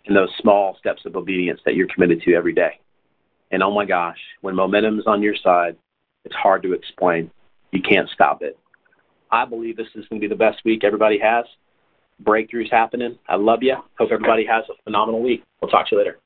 in 0.04 0.14
those 0.14 0.30
small 0.40 0.76
steps 0.78 1.02
of 1.06 1.16
obedience 1.16 1.60
that 1.64 1.74
you're 1.74 1.88
committed 1.88 2.22
to 2.22 2.34
every 2.34 2.52
day. 2.52 2.80
And 3.50 3.62
oh 3.62 3.70
my 3.70 3.84
gosh, 3.84 4.18
when 4.40 4.56
momentum 4.56 4.98
is 4.98 5.06
on 5.06 5.22
your 5.22 5.36
side, 5.36 5.76
it's 6.24 6.34
hard 6.34 6.62
to 6.62 6.72
explain. 6.72 7.30
You 7.72 7.82
can't 7.82 8.08
stop 8.10 8.42
it. 8.42 8.58
I 9.30 9.44
believe 9.44 9.76
this 9.76 9.86
is 9.94 10.06
going 10.08 10.20
to 10.20 10.28
be 10.28 10.28
the 10.28 10.38
best 10.38 10.62
week 10.64 10.84
everybody 10.84 11.18
has. 11.18 11.46
Breakthroughs 12.22 12.70
happening. 12.70 13.18
I 13.28 13.36
love 13.36 13.62
you. 13.62 13.76
Hope 13.98 14.10
everybody 14.12 14.44
has 14.46 14.64
a 14.70 14.82
phenomenal 14.84 15.22
week. 15.22 15.42
We'll 15.60 15.70
talk 15.70 15.88
to 15.88 15.96
you 15.96 15.98
later. 15.98 16.18